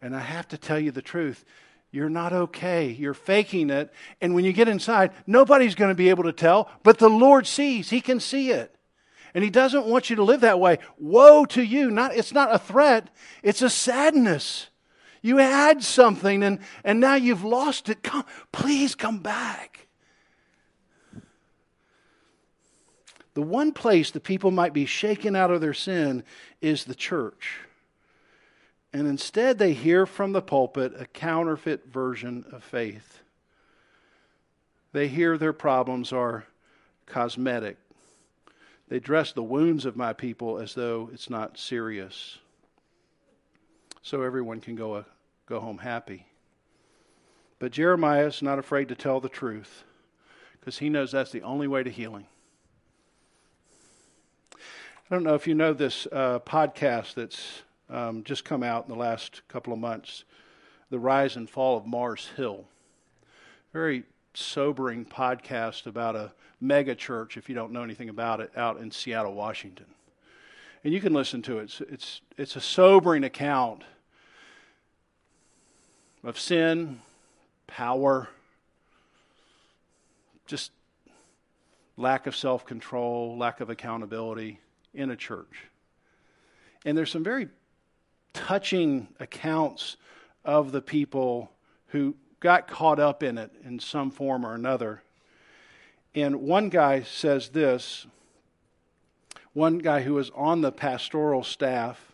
And 0.00 0.14
I 0.14 0.20
have 0.20 0.48
to 0.48 0.58
tell 0.58 0.78
you 0.78 0.90
the 0.90 1.02
truth. 1.02 1.44
You're 1.90 2.10
not 2.10 2.32
okay. 2.32 2.90
You're 2.90 3.14
faking 3.14 3.70
it. 3.70 3.92
And 4.20 4.34
when 4.34 4.44
you 4.44 4.52
get 4.52 4.68
inside, 4.68 5.12
nobody's 5.26 5.74
going 5.74 5.90
to 5.90 5.94
be 5.94 6.10
able 6.10 6.24
to 6.24 6.32
tell, 6.32 6.70
but 6.82 6.98
the 6.98 7.08
Lord 7.10 7.46
sees. 7.46 7.90
He 7.90 8.00
can 8.00 8.20
see 8.20 8.50
it. 8.50 8.74
And 9.34 9.42
he 9.42 9.50
doesn't 9.50 9.86
want 9.86 10.10
you 10.10 10.16
to 10.16 10.22
live 10.22 10.42
that 10.42 10.60
way. 10.60 10.78
Woe 10.96 11.44
to 11.46 11.62
you. 11.62 11.90
Not, 11.90 12.14
it's 12.14 12.32
not 12.32 12.54
a 12.54 12.58
threat, 12.58 13.10
it's 13.42 13.62
a 13.62 13.70
sadness. 13.70 14.68
You 15.22 15.38
had 15.38 15.82
something 15.82 16.42
and, 16.42 16.60
and 16.84 17.00
now 17.00 17.14
you've 17.14 17.44
lost 17.44 17.88
it. 17.88 18.02
Come, 18.02 18.24
please 18.52 18.94
come 18.94 19.20
back. 19.20 19.88
The 23.32 23.42
one 23.42 23.72
place 23.72 24.10
the 24.10 24.20
people 24.20 24.50
might 24.50 24.72
be 24.72 24.86
shaken 24.86 25.34
out 25.34 25.50
of 25.50 25.60
their 25.60 25.74
sin 25.74 26.22
is 26.60 26.84
the 26.84 26.94
church. 26.94 27.58
And 28.92 29.08
instead, 29.08 29.58
they 29.58 29.72
hear 29.72 30.06
from 30.06 30.32
the 30.32 30.42
pulpit 30.42 30.92
a 30.96 31.06
counterfeit 31.06 31.86
version 31.92 32.44
of 32.52 32.62
faith. 32.62 33.22
They 34.92 35.08
hear 35.08 35.36
their 35.36 35.52
problems 35.52 36.12
are 36.12 36.44
cosmetic. 37.06 37.76
They 38.94 39.00
dress 39.00 39.32
the 39.32 39.42
wounds 39.42 39.86
of 39.86 39.96
my 39.96 40.12
people 40.12 40.60
as 40.60 40.74
though 40.74 41.10
it's 41.12 41.28
not 41.28 41.58
serious. 41.58 42.38
So 44.02 44.22
everyone 44.22 44.60
can 44.60 44.76
go, 44.76 44.92
uh, 44.92 45.02
go 45.46 45.58
home 45.58 45.78
happy. 45.78 46.26
But 47.58 47.72
Jeremiah 47.72 48.26
is 48.26 48.40
not 48.40 48.60
afraid 48.60 48.88
to 48.90 48.94
tell 48.94 49.18
the 49.18 49.28
truth 49.28 49.82
because 50.52 50.78
he 50.78 50.90
knows 50.90 51.10
that's 51.10 51.32
the 51.32 51.42
only 51.42 51.66
way 51.66 51.82
to 51.82 51.90
healing. 51.90 52.26
I 54.54 54.58
don't 55.10 55.24
know 55.24 55.34
if 55.34 55.48
you 55.48 55.56
know 55.56 55.72
this 55.72 56.06
uh, 56.12 56.38
podcast 56.38 57.14
that's 57.14 57.62
um, 57.90 58.22
just 58.22 58.44
come 58.44 58.62
out 58.62 58.84
in 58.84 58.92
the 58.92 59.00
last 59.00 59.42
couple 59.48 59.72
of 59.72 59.80
months 59.80 60.22
The 60.90 61.00
Rise 61.00 61.34
and 61.34 61.50
Fall 61.50 61.76
of 61.76 61.84
Mars 61.84 62.30
Hill. 62.36 62.64
Very 63.72 64.04
sobering 64.34 65.04
podcast 65.04 65.84
about 65.84 66.14
a 66.14 66.32
mega 66.64 66.94
church, 66.94 67.36
if 67.36 67.48
you 67.48 67.54
don't 67.54 67.72
know 67.72 67.82
anything 67.82 68.08
about 68.08 68.40
it, 68.40 68.50
out 68.56 68.78
in 68.80 68.90
Seattle, 68.90 69.34
Washington. 69.34 69.86
And 70.82 70.92
you 70.92 71.00
can 71.00 71.12
listen 71.12 71.42
to 71.42 71.58
it. 71.58 71.64
It's, 71.64 71.80
it's, 71.80 72.20
it's 72.36 72.56
a 72.56 72.60
sobering 72.60 73.24
account 73.24 73.82
of 76.22 76.38
sin, 76.38 77.00
power, 77.66 78.28
just 80.46 80.72
lack 81.96 82.26
of 82.26 82.34
self 82.34 82.64
control, 82.66 83.36
lack 83.38 83.60
of 83.60 83.70
accountability 83.70 84.60
in 84.92 85.10
a 85.10 85.16
church. 85.16 85.66
And 86.84 86.96
there's 86.96 87.10
some 87.10 87.24
very 87.24 87.48
touching 88.32 89.08
accounts 89.20 89.96
of 90.44 90.72
the 90.72 90.82
people 90.82 91.50
who 91.88 92.14
got 92.40 92.68
caught 92.68 92.98
up 92.98 93.22
in 93.22 93.38
it 93.38 93.50
in 93.64 93.78
some 93.78 94.10
form 94.10 94.44
or 94.44 94.54
another. 94.54 95.02
And 96.14 96.42
one 96.42 96.68
guy 96.68 97.02
says 97.02 97.48
this 97.48 98.06
one 99.52 99.78
guy 99.78 100.02
who 100.02 100.14
was 100.14 100.30
on 100.34 100.60
the 100.60 100.72
pastoral 100.72 101.44
staff 101.44 102.12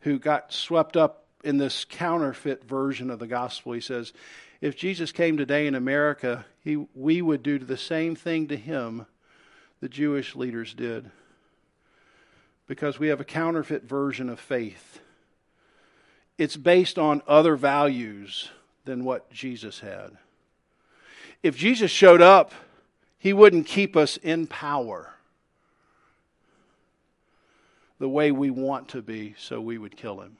who 0.00 0.18
got 0.18 0.52
swept 0.52 0.96
up 0.96 1.24
in 1.42 1.56
this 1.56 1.84
counterfeit 1.84 2.64
version 2.64 3.10
of 3.10 3.18
the 3.18 3.26
gospel. 3.26 3.72
He 3.72 3.80
says, 3.80 4.12
If 4.60 4.76
Jesus 4.76 5.10
came 5.10 5.36
today 5.36 5.66
in 5.66 5.74
America, 5.74 6.44
he, 6.62 6.86
we 6.94 7.22
would 7.22 7.42
do 7.42 7.58
the 7.58 7.76
same 7.76 8.14
thing 8.14 8.48
to 8.48 8.56
him 8.56 9.06
the 9.80 9.88
Jewish 9.88 10.36
leaders 10.36 10.74
did. 10.74 11.10
Because 12.66 12.98
we 12.98 13.08
have 13.08 13.20
a 13.20 13.24
counterfeit 13.24 13.84
version 13.84 14.28
of 14.28 14.38
faith. 14.38 15.00
It's 16.38 16.56
based 16.56 16.98
on 16.98 17.22
other 17.26 17.56
values 17.56 18.50
than 18.84 19.04
what 19.04 19.30
Jesus 19.30 19.80
had. 19.80 20.12
If 21.42 21.56
Jesus 21.56 21.90
showed 21.90 22.22
up, 22.22 22.52
he 23.22 23.32
wouldn't 23.32 23.66
keep 23.66 23.96
us 23.96 24.16
in 24.16 24.48
power 24.48 25.14
the 28.00 28.08
way 28.08 28.32
we 28.32 28.50
want 28.50 28.88
to 28.88 29.00
be, 29.00 29.36
so 29.38 29.60
we 29.60 29.78
would 29.78 29.96
kill 29.96 30.20
him. 30.20 30.38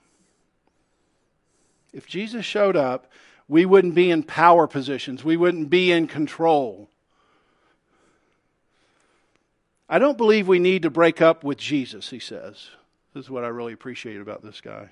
If 1.92 2.08
Jesus 2.08 2.44
showed 2.44 2.74
up, 2.74 3.06
we 3.46 3.64
wouldn't 3.64 3.94
be 3.94 4.10
in 4.10 4.24
power 4.24 4.66
positions, 4.66 5.22
we 5.22 5.36
wouldn't 5.36 5.70
be 5.70 5.92
in 5.92 6.08
control. 6.08 6.88
I 9.88 10.00
don't 10.00 10.18
believe 10.18 10.48
we 10.48 10.58
need 10.58 10.82
to 10.82 10.90
break 10.90 11.22
up 11.22 11.44
with 11.44 11.58
Jesus, 11.58 12.10
he 12.10 12.18
says. 12.18 12.70
This 13.14 13.26
is 13.26 13.30
what 13.30 13.44
I 13.44 13.48
really 13.48 13.74
appreciate 13.74 14.20
about 14.20 14.42
this 14.42 14.60
guy. 14.60 14.90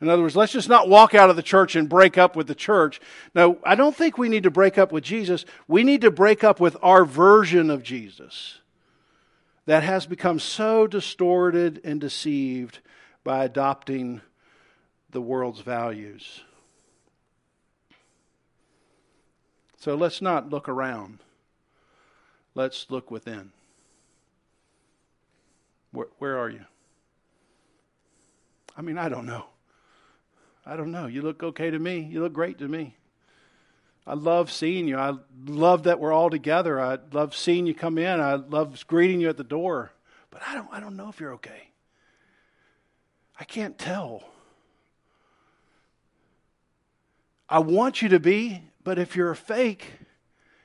In 0.00 0.08
other 0.08 0.22
words, 0.22 0.36
let's 0.36 0.52
just 0.52 0.68
not 0.68 0.88
walk 0.88 1.14
out 1.14 1.28
of 1.28 1.36
the 1.36 1.42
church 1.42 1.74
and 1.74 1.88
break 1.88 2.16
up 2.16 2.36
with 2.36 2.46
the 2.46 2.54
church. 2.54 3.00
No, 3.34 3.58
I 3.64 3.74
don't 3.74 3.96
think 3.96 4.16
we 4.16 4.28
need 4.28 4.44
to 4.44 4.50
break 4.50 4.78
up 4.78 4.92
with 4.92 5.02
Jesus. 5.02 5.44
We 5.66 5.82
need 5.82 6.02
to 6.02 6.10
break 6.10 6.44
up 6.44 6.60
with 6.60 6.76
our 6.82 7.04
version 7.04 7.68
of 7.68 7.82
Jesus 7.82 8.58
that 9.66 9.82
has 9.82 10.06
become 10.06 10.38
so 10.38 10.86
distorted 10.86 11.80
and 11.84 12.00
deceived 12.00 12.78
by 13.24 13.44
adopting 13.44 14.20
the 15.10 15.20
world's 15.20 15.60
values. 15.60 16.42
So 19.78 19.94
let's 19.94 20.22
not 20.22 20.48
look 20.48 20.68
around. 20.68 21.18
Let's 22.54 22.86
look 22.88 23.10
within. 23.10 23.52
Where, 25.92 26.08
where 26.18 26.38
are 26.38 26.50
you? 26.50 26.64
I 28.76 28.82
mean, 28.82 28.96
I 28.96 29.08
don't 29.08 29.26
know. 29.26 29.46
I 30.68 30.76
don't 30.76 30.92
know. 30.92 31.06
You 31.06 31.22
look 31.22 31.42
okay 31.42 31.70
to 31.70 31.78
me. 31.78 32.00
You 32.00 32.20
look 32.20 32.34
great 32.34 32.58
to 32.58 32.68
me. 32.68 32.94
I 34.06 34.12
love 34.12 34.52
seeing 34.52 34.86
you. 34.86 34.98
I 34.98 35.14
love 35.46 35.84
that 35.84 35.98
we're 35.98 36.12
all 36.12 36.28
together. 36.28 36.78
I 36.78 36.98
love 37.10 37.34
seeing 37.34 37.66
you 37.66 37.74
come 37.74 37.96
in. 37.96 38.20
I 38.20 38.34
love 38.34 38.86
greeting 38.86 39.18
you 39.18 39.30
at 39.30 39.38
the 39.38 39.44
door. 39.44 39.92
But 40.30 40.42
I 40.46 40.54
don't 40.54 40.68
I 40.70 40.78
don't 40.78 40.94
know 40.94 41.08
if 41.08 41.20
you're 41.20 41.32
okay. 41.34 41.70
I 43.40 43.44
can't 43.44 43.78
tell. 43.78 44.24
I 47.48 47.60
want 47.60 48.02
you 48.02 48.10
to 48.10 48.20
be, 48.20 48.62
but 48.84 48.98
if 48.98 49.16
you're 49.16 49.30
a 49.30 49.36
fake, 49.36 49.86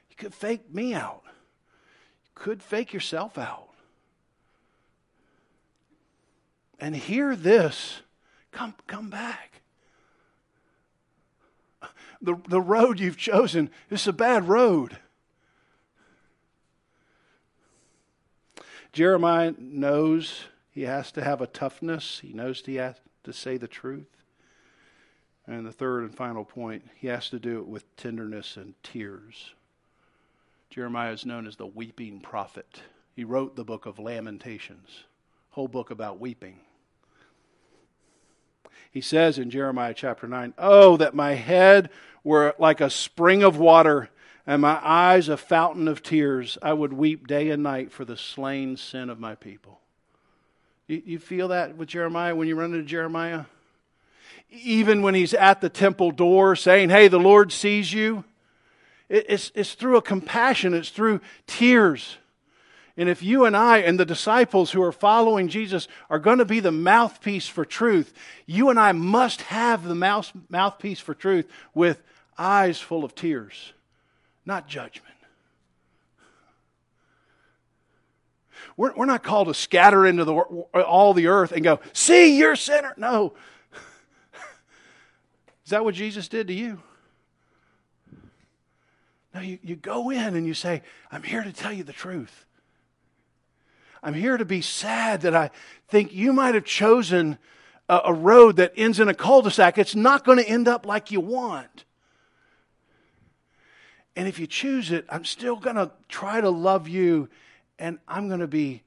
you 0.10 0.18
could 0.18 0.34
fake 0.34 0.74
me 0.74 0.94
out. 0.94 1.22
You 2.26 2.32
could 2.36 2.62
fake 2.62 2.92
yourself 2.92 3.38
out. 3.38 3.70
And 6.78 6.94
hear 6.94 7.38
this. 7.38 8.02
Come 8.52 8.76
come 8.86 9.10
back 9.10 9.53
the, 12.22 12.36
the 12.48 12.62
road 12.62 13.00
you've 13.00 13.18
chosen 13.18 13.70
is 13.90 14.08
a 14.08 14.14
bad 14.14 14.48
road. 14.48 14.98
Jeremiah 18.92 19.54
knows 19.58 20.46
he 20.72 20.84
has 20.84 21.12
to 21.14 21.24
have 21.24 21.42
a 21.42 21.48
toughness, 21.48 22.20
he 22.20 22.34
knows 22.34 22.62
he 22.66 22.76
has 22.76 22.96
to 23.24 23.34
say 23.34 23.58
the 23.58 23.68
truth. 23.68 24.08
And 25.46 25.66
the 25.66 25.72
third 25.72 26.04
and 26.04 26.16
final 26.16 26.46
point, 26.46 26.84
he 26.96 27.08
has 27.08 27.30
to 27.32 27.40
do 27.40 27.60
it 27.60 27.68
with 27.68 27.96
tenderness 27.98 28.56
and 28.56 28.76
tears. 28.82 29.54
Jeremiah 30.70 31.12
is 31.12 31.26
known 31.26 31.48
as 31.48 31.58
the 31.58 31.68
weeping 31.68 32.22
prophet. 32.22 32.82
He 33.16 33.24
wrote 33.24 33.56
the 33.56 33.66
book 33.66 33.86
of 33.86 34.00
Lamentations, 34.00 35.04
whole 35.52 35.68
book 35.68 35.92
about 35.92 36.20
weeping. 36.20 36.60
He 38.94 39.02
says 39.02 39.40
in 39.40 39.50
Jeremiah 39.50 39.96
chapter 39.96 40.28
9, 40.28 40.54
Oh, 40.60 40.98
that 40.98 41.16
my 41.16 41.34
head 41.34 41.90
were 42.24 42.54
like 42.60 42.80
a 42.80 42.92
spring 42.92 43.42
of 43.42 43.58
water 43.58 44.10
and 44.46 44.62
my 44.62 44.80
eyes 44.84 45.30
a 45.30 45.36
fountain 45.36 45.88
of 45.88 46.04
tears. 46.04 46.60
I 46.62 46.74
would 46.74 46.94
weep 46.94 47.26
day 47.26 47.50
and 47.50 47.64
night 47.64 47.92
for 47.92 48.06
the 48.06 48.16
slain 48.16 48.78
sin 48.78 49.10
of 49.10 49.20
my 49.20 49.34
people. 49.34 49.80
You, 50.88 51.02
you 51.04 51.20
feel 51.20 51.48
that 51.48 51.76
with 51.76 51.90
Jeremiah 51.90 52.36
when 52.36 52.48
you 52.48 52.56
run 52.56 52.72
into 52.72 52.86
Jeremiah? 52.86 53.46
Even 54.52 55.02
when 55.02 55.16
he's 55.16 55.34
at 55.34 55.60
the 55.60 55.70
temple 55.70 56.12
door 56.12 56.56
saying, 56.56 56.92
Hey, 56.92 57.08
the 57.08 57.20
Lord 57.20 57.52
sees 57.52 57.92
you. 57.92 58.24
it's, 59.10 59.52
it's 59.56 59.74
through 59.74 59.98
a 59.98 60.04
compassion, 60.04 60.76
it's 60.76 60.90
through 60.90 61.20
tears. 61.48 62.18
And 62.96 63.10
if 63.10 63.24
you 63.24 63.46
and 63.46 63.58
I 63.58 63.80
and 63.80 64.00
the 64.00 64.06
disciples 64.06 64.72
who 64.72 64.84
are 64.84 64.92
following 64.92 65.48
Jesus 65.48 65.88
are 66.10 66.20
going 66.20 66.38
to 66.38 66.46
be 66.46 66.60
the 66.60 66.72
mouthpiece 66.72 67.48
for 67.48 67.66
truth, 67.66 68.14
you 68.46 68.70
and 68.70 68.80
I 68.80 68.92
must 68.92 69.42
have 69.44 69.84
the 69.84 69.96
mouth, 69.96 70.32
mouthpiece 70.50 71.00
for 71.00 71.16
truth 71.16 71.50
with 71.74 72.04
eyes 72.38 72.80
full 72.80 73.04
of 73.04 73.16
tears, 73.16 73.74
not 74.46 74.68
judgment. 74.68 75.16
We're, 78.78 78.94
we're 78.94 79.06
not 79.06 79.24
called 79.24 79.48
to 79.48 79.54
scatter 79.54 80.06
into 80.06 80.24
the, 80.26 80.34
all 80.34 81.14
the 81.14 81.28
earth 81.28 81.52
and 81.52 81.64
go, 81.64 81.80
see, 81.94 82.38
you're 82.38 82.56
sinner. 82.56 82.94
No. 82.98 83.34
Is 85.66 85.70
that 85.70 85.84
what 85.84 85.96
Jesus 85.96 86.28
did 86.28 86.48
to 86.48 86.54
you? 86.54 86.82
No, 89.34 89.42
you, 89.42 89.58
you 89.64 89.76
go 89.76 90.12
in 90.12 90.36
and 90.36 90.46
you 90.46 90.54
say, 90.54 90.84
I'm 91.12 91.24
here 91.24 91.44
to 91.44 91.52
tell 91.52 91.74
you 91.74 91.84
the 91.84 91.94
truth. 91.94 92.46
I'm 94.04 94.14
here 94.14 94.36
to 94.36 94.44
be 94.44 94.62
sad 94.62 95.22
that 95.22 95.34
I 95.34 95.50
think 95.88 96.14
you 96.14 96.34
might 96.34 96.56
have 96.56 96.66
chosen 96.66 97.38
a, 97.88 98.02
a 98.06 98.14
road 98.14 98.58
that 98.58 98.74
ends 98.76 99.00
in 99.00 99.08
a 99.08 99.14
cul 99.14 99.42
de 99.42 99.50
sac. 99.50 99.78
It's 99.78 99.96
not 99.96 100.26
going 100.26 100.38
to 100.38 100.48
end 100.48 100.68
up 100.68 100.86
like 100.86 101.10
you 101.10 101.22
want. 101.22 101.86
And 104.16 104.28
if 104.28 104.40
you 104.40 104.46
choose 104.46 104.92
it, 104.92 105.06
I'm 105.10 105.24
still 105.24 105.56
going 105.56 105.78
to 105.78 105.90
try 106.10 106.42
to 106.42 106.50
love 106.50 106.88
you, 106.88 107.30
and 107.80 107.98
I'm 108.08 108.28
going 108.28 108.42
to 108.42 108.48
be 108.48 108.84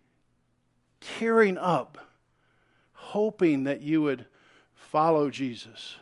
tearing 1.00 1.56
up, 1.56 1.98
hoping 2.92 3.64
that 3.64 3.80
you 3.80 4.02
would 4.02 4.26
follow 4.74 5.30
Jesus. 5.30 5.96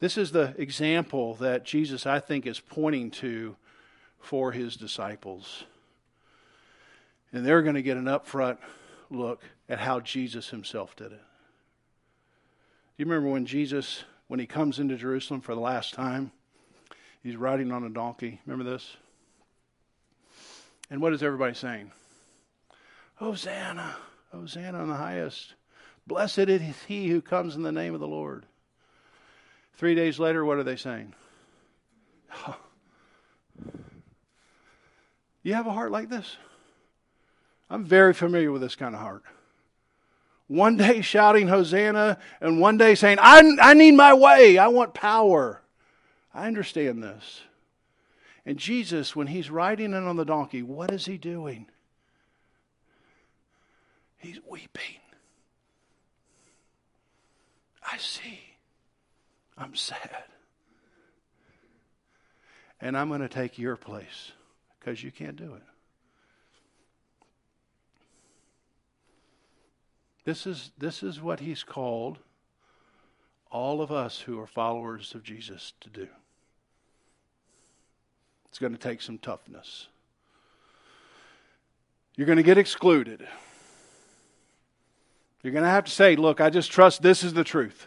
This 0.00 0.16
is 0.16 0.30
the 0.30 0.54
example 0.56 1.34
that 1.34 1.64
Jesus, 1.64 2.06
I 2.06 2.20
think, 2.20 2.46
is 2.46 2.60
pointing 2.60 3.10
to 3.12 3.56
for 4.20 4.52
his 4.52 4.76
disciples. 4.76 5.64
And 7.32 7.44
they're 7.44 7.62
going 7.62 7.74
to 7.74 7.82
get 7.82 7.96
an 7.96 8.04
upfront 8.04 8.58
look 9.10 9.42
at 9.68 9.78
how 9.78 10.00
Jesus 10.00 10.50
himself 10.50 10.96
did 10.96 11.12
it. 11.12 11.22
Do 12.96 13.04
you 13.04 13.06
remember 13.06 13.30
when 13.30 13.46
Jesus, 13.46 14.04
when 14.28 14.40
he 14.40 14.46
comes 14.46 14.78
into 14.78 14.96
Jerusalem 14.96 15.40
for 15.40 15.54
the 15.54 15.60
last 15.60 15.94
time, 15.94 16.32
he's 17.22 17.36
riding 17.36 17.70
on 17.70 17.84
a 17.84 17.90
donkey? 17.90 18.40
Remember 18.46 18.68
this? 18.68 18.96
And 20.90 21.00
what 21.00 21.12
is 21.12 21.22
everybody 21.22 21.54
saying? 21.54 21.92
Hosanna, 23.16 23.96
Hosanna 24.32 24.82
in 24.82 24.88
the 24.88 24.96
highest. 24.96 25.54
Blessed 26.06 26.38
is 26.38 26.62
he 26.86 27.08
who 27.08 27.20
comes 27.20 27.54
in 27.54 27.62
the 27.62 27.72
name 27.72 27.94
of 27.94 28.00
the 28.00 28.08
Lord. 28.08 28.46
Three 29.76 29.94
days 29.94 30.18
later, 30.18 30.44
what 30.44 30.58
are 30.58 30.64
they 30.64 30.76
saying? 30.76 31.14
You 35.44 35.54
have 35.54 35.66
a 35.66 35.72
heart 35.72 35.92
like 35.92 36.10
this? 36.10 36.36
I'm 37.70 37.84
very 37.84 38.14
familiar 38.14 38.50
with 38.50 38.62
this 38.62 38.76
kind 38.76 38.94
of 38.94 39.00
heart. 39.00 39.22
One 40.46 40.78
day 40.78 41.02
shouting 41.02 41.48
Hosanna, 41.48 42.18
and 42.40 42.58
one 42.60 42.78
day 42.78 42.94
saying, 42.94 43.18
I, 43.20 43.42
I 43.60 43.74
need 43.74 43.92
my 43.92 44.14
way. 44.14 44.56
I 44.56 44.68
want 44.68 44.94
power. 44.94 45.60
I 46.32 46.46
understand 46.46 47.02
this. 47.02 47.42
And 48.46 48.58
Jesus, 48.58 49.14
when 49.14 49.26
he's 49.26 49.50
riding 49.50 49.92
in 49.92 50.06
on 50.06 50.16
the 50.16 50.24
donkey, 50.24 50.62
what 50.62 50.90
is 50.90 51.04
he 51.04 51.18
doing? 51.18 51.66
He's 54.16 54.40
weeping. 54.48 55.00
I 57.90 57.98
see. 57.98 58.40
I'm 59.56 59.74
sad. 59.74 60.24
And 62.80 62.96
I'm 62.96 63.08
going 63.08 63.20
to 63.20 63.28
take 63.28 63.58
your 63.58 63.76
place 63.76 64.32
because 64.78 65.02
you 65.02 65.10
can't 65.10 65.36
do 65.36 65.54
it. 65.54 65.62
This 70.28 70.46
is, 70.46 70.72
this 70.76 71.02
is 71.02 71.22
what 71.22 71.40
he's 71.40 71.62
called 71.62 72.18
all 73.50 73.80
of 73.80 73.90
us 73.90 74.20
who 74.20 74.38
are 74.38 74.46
followers 74.46 75.14
of 75.14 75.22
Jesus 75.22 75.72
to 75.80 75.88
do. 75.88 76.06
It's 78.50 78.58
going 78.58 78.74
to 78.74 78.78
take 78.78 79.00
some 79.00 79.16
toughness. 79.16 79.86
You're 82.14 82.26
going 82.26 82.36
to 82.36 82.42
get 82.42 82.58
excluded. 82.58 83.26
You're 85.42 85.54
going 85.54 85.64
to 85.64 85.70
have 85.70 85.86
to 85.86 85.90
say, 85.90 86.14
look, 86.14 86.42
I 86.42 86.50
just 86.50 86.70
trust 86.70 87.00
this 87.00 87.24
is 87.24 87.32
the 87.32 87.42
truth. 87.42 87.86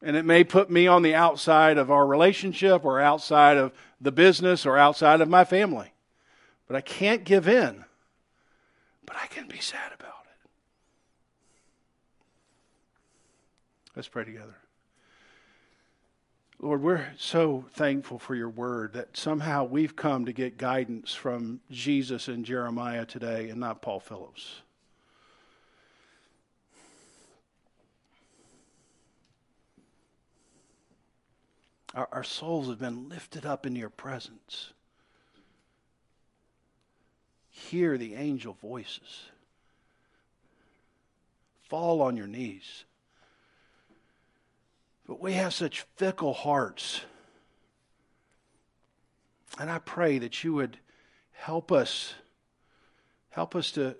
And 0.00 0.16
it 0.16 0.24
may 0.24 0.44
put 0.44 0.70
me 0.70 0.86
on 0.86 1.02
the 1.02 1.16
outside 1.16 1.76
of 1.76 1.90
our 1.90 2.06
relationship 2.06 2.84
or 2.84 3.00
outside 3.00 3.56
of 3.56 3.72
the 4.00 4.12
business 4.12 4.64
or 4.64 4.78
outside 4.78 5.20
of 5.20 5.28
my 5.28 5.42
family. 5.42 5.92
But 6.68 6.76
I 6.76 6.82
can't 6.82 7.24
give 7.24 7.48
in. 7.48 7.84
But 9.04 9.16
I 9.16 9.26
can 9.26 9.48
be 9.48 9.58
sad 9.58 9.90
about 9.92 10.06
it. 10.06 10.21
Let's 13.94 14.08
pray 14.08 14.24
together. 14.24 14.56
Lord, 16.58 16.80
we're 16.80 17.08
so 17.18 17.64
thankful 17.72 18.18
for 18.18 18.34
your 18.34 18.48
word 18.48 18.92
that 18.92 19.16
somehow 19.16 19.64
we've 19.64 19.96
come 19.96 20.26
to 20.26 20.32
get 20.32 20.56
guidance 20.56 21.12
from 21.12 21.60
Jesus 21.70 22.28
and 22.28 22.44
Jeremiah 22.44 23.04
today 23.04 23.50
and 23.50 23.58
not 23.58 23.82
Paul 23.82 23.98
Phillips. 23.98 24.62
Our, 31.94 32.08
our 32.12 32.24
souls 32.24 32.68
have 32.68 32.78
been 32.78 33.08
lifted 33.08 33.44
up 33.44 33.66
in 33.66 33.76
your 33.76 33.90
presence. 33.90 34.72
Hear 37.50 37.98
the 37.98 38.14
angel 38.14 38.56
voices. 38.62 39.26
Fall 41.68 42.00
on 42.00 42.16
your 42.16 42.26
knees. 42.26 42.84
But 45.12 45.20
we 45.20 45.34
have 45.34 45.52
such 45.52 45.84
fickle 45.96 46.32
hearts. 46.32 47.02
And 49.58 49.70
I 49.70 49.78
pray 49.78 50.16
that 50.16 50.42
you 50.42 50.54
would 50.54 50.78
help 51.32 51.70
us, 51.70 52.14
help 53.28 53.54
us 53.54 53.72
to 53.72 53.96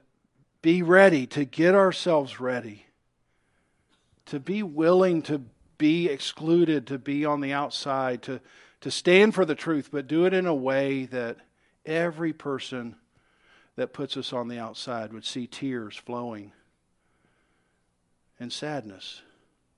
be 0.62 0.80
ready, 0.80 1.26
to 1.26 1.44
get 1.44 1.74
ourselves 1.74 2.40
ready, 2.40 2.86
to 4.24 4.40
be 4.40 4.62
willing 4.62 5.20
to 5.24 5.42
be 5.76 6.08
excluded, 6.08 6.86
to 6.86 6.96
be 6.96 7.26
on 7.26 7.42
the 7.42 7.52
outside, 7.52 8.22
to, 8.22 8.40
to 8.80 8.90
stand 8.90 9.34
for 9.34 9.44
the 9.44 9.54
truth, 9.54 9.90
but 9.92 10.08
do 10.08 10.24
it 10.24 10.32
in 10.32 10.46
a 10.46 10.54
way 10.54 11.04
that 11.04 11.36
every 11.84 12.32
person 12.32 12.96
that 13.76 13.92
puts 13.92 14.16
us 14.16 14.32
on 14.32 14.48
the 14.48 14.58
outside 14.58 15.12
would 15.12 15.26
see 15.26 15.46
tears 15.46 15.94
flowing 15.94 16.52
and 18.40 18.50
sadness 18.50 19.20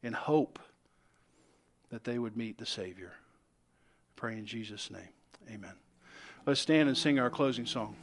and 0.01 0.15
hope 0.15 0.61
that 1.95 2.03
they 2.03 2.19
would 2.19 2.37
meet 2.37 2.59
the 2.59 2.67
Savior. 2.67 3.13
Pray 4.17 4.33
in 4.33 4.47
Jesus' 4.47 4.91
name. 4.91 5.11
Amen. 5.49 5.75
Let's 6.45 6.59
stand 6.59 6.89
and 6.89 6.99
sing 6.99 7.21
our 7.21 7.31
closing 7.31 7.67
song. 7.67 7.95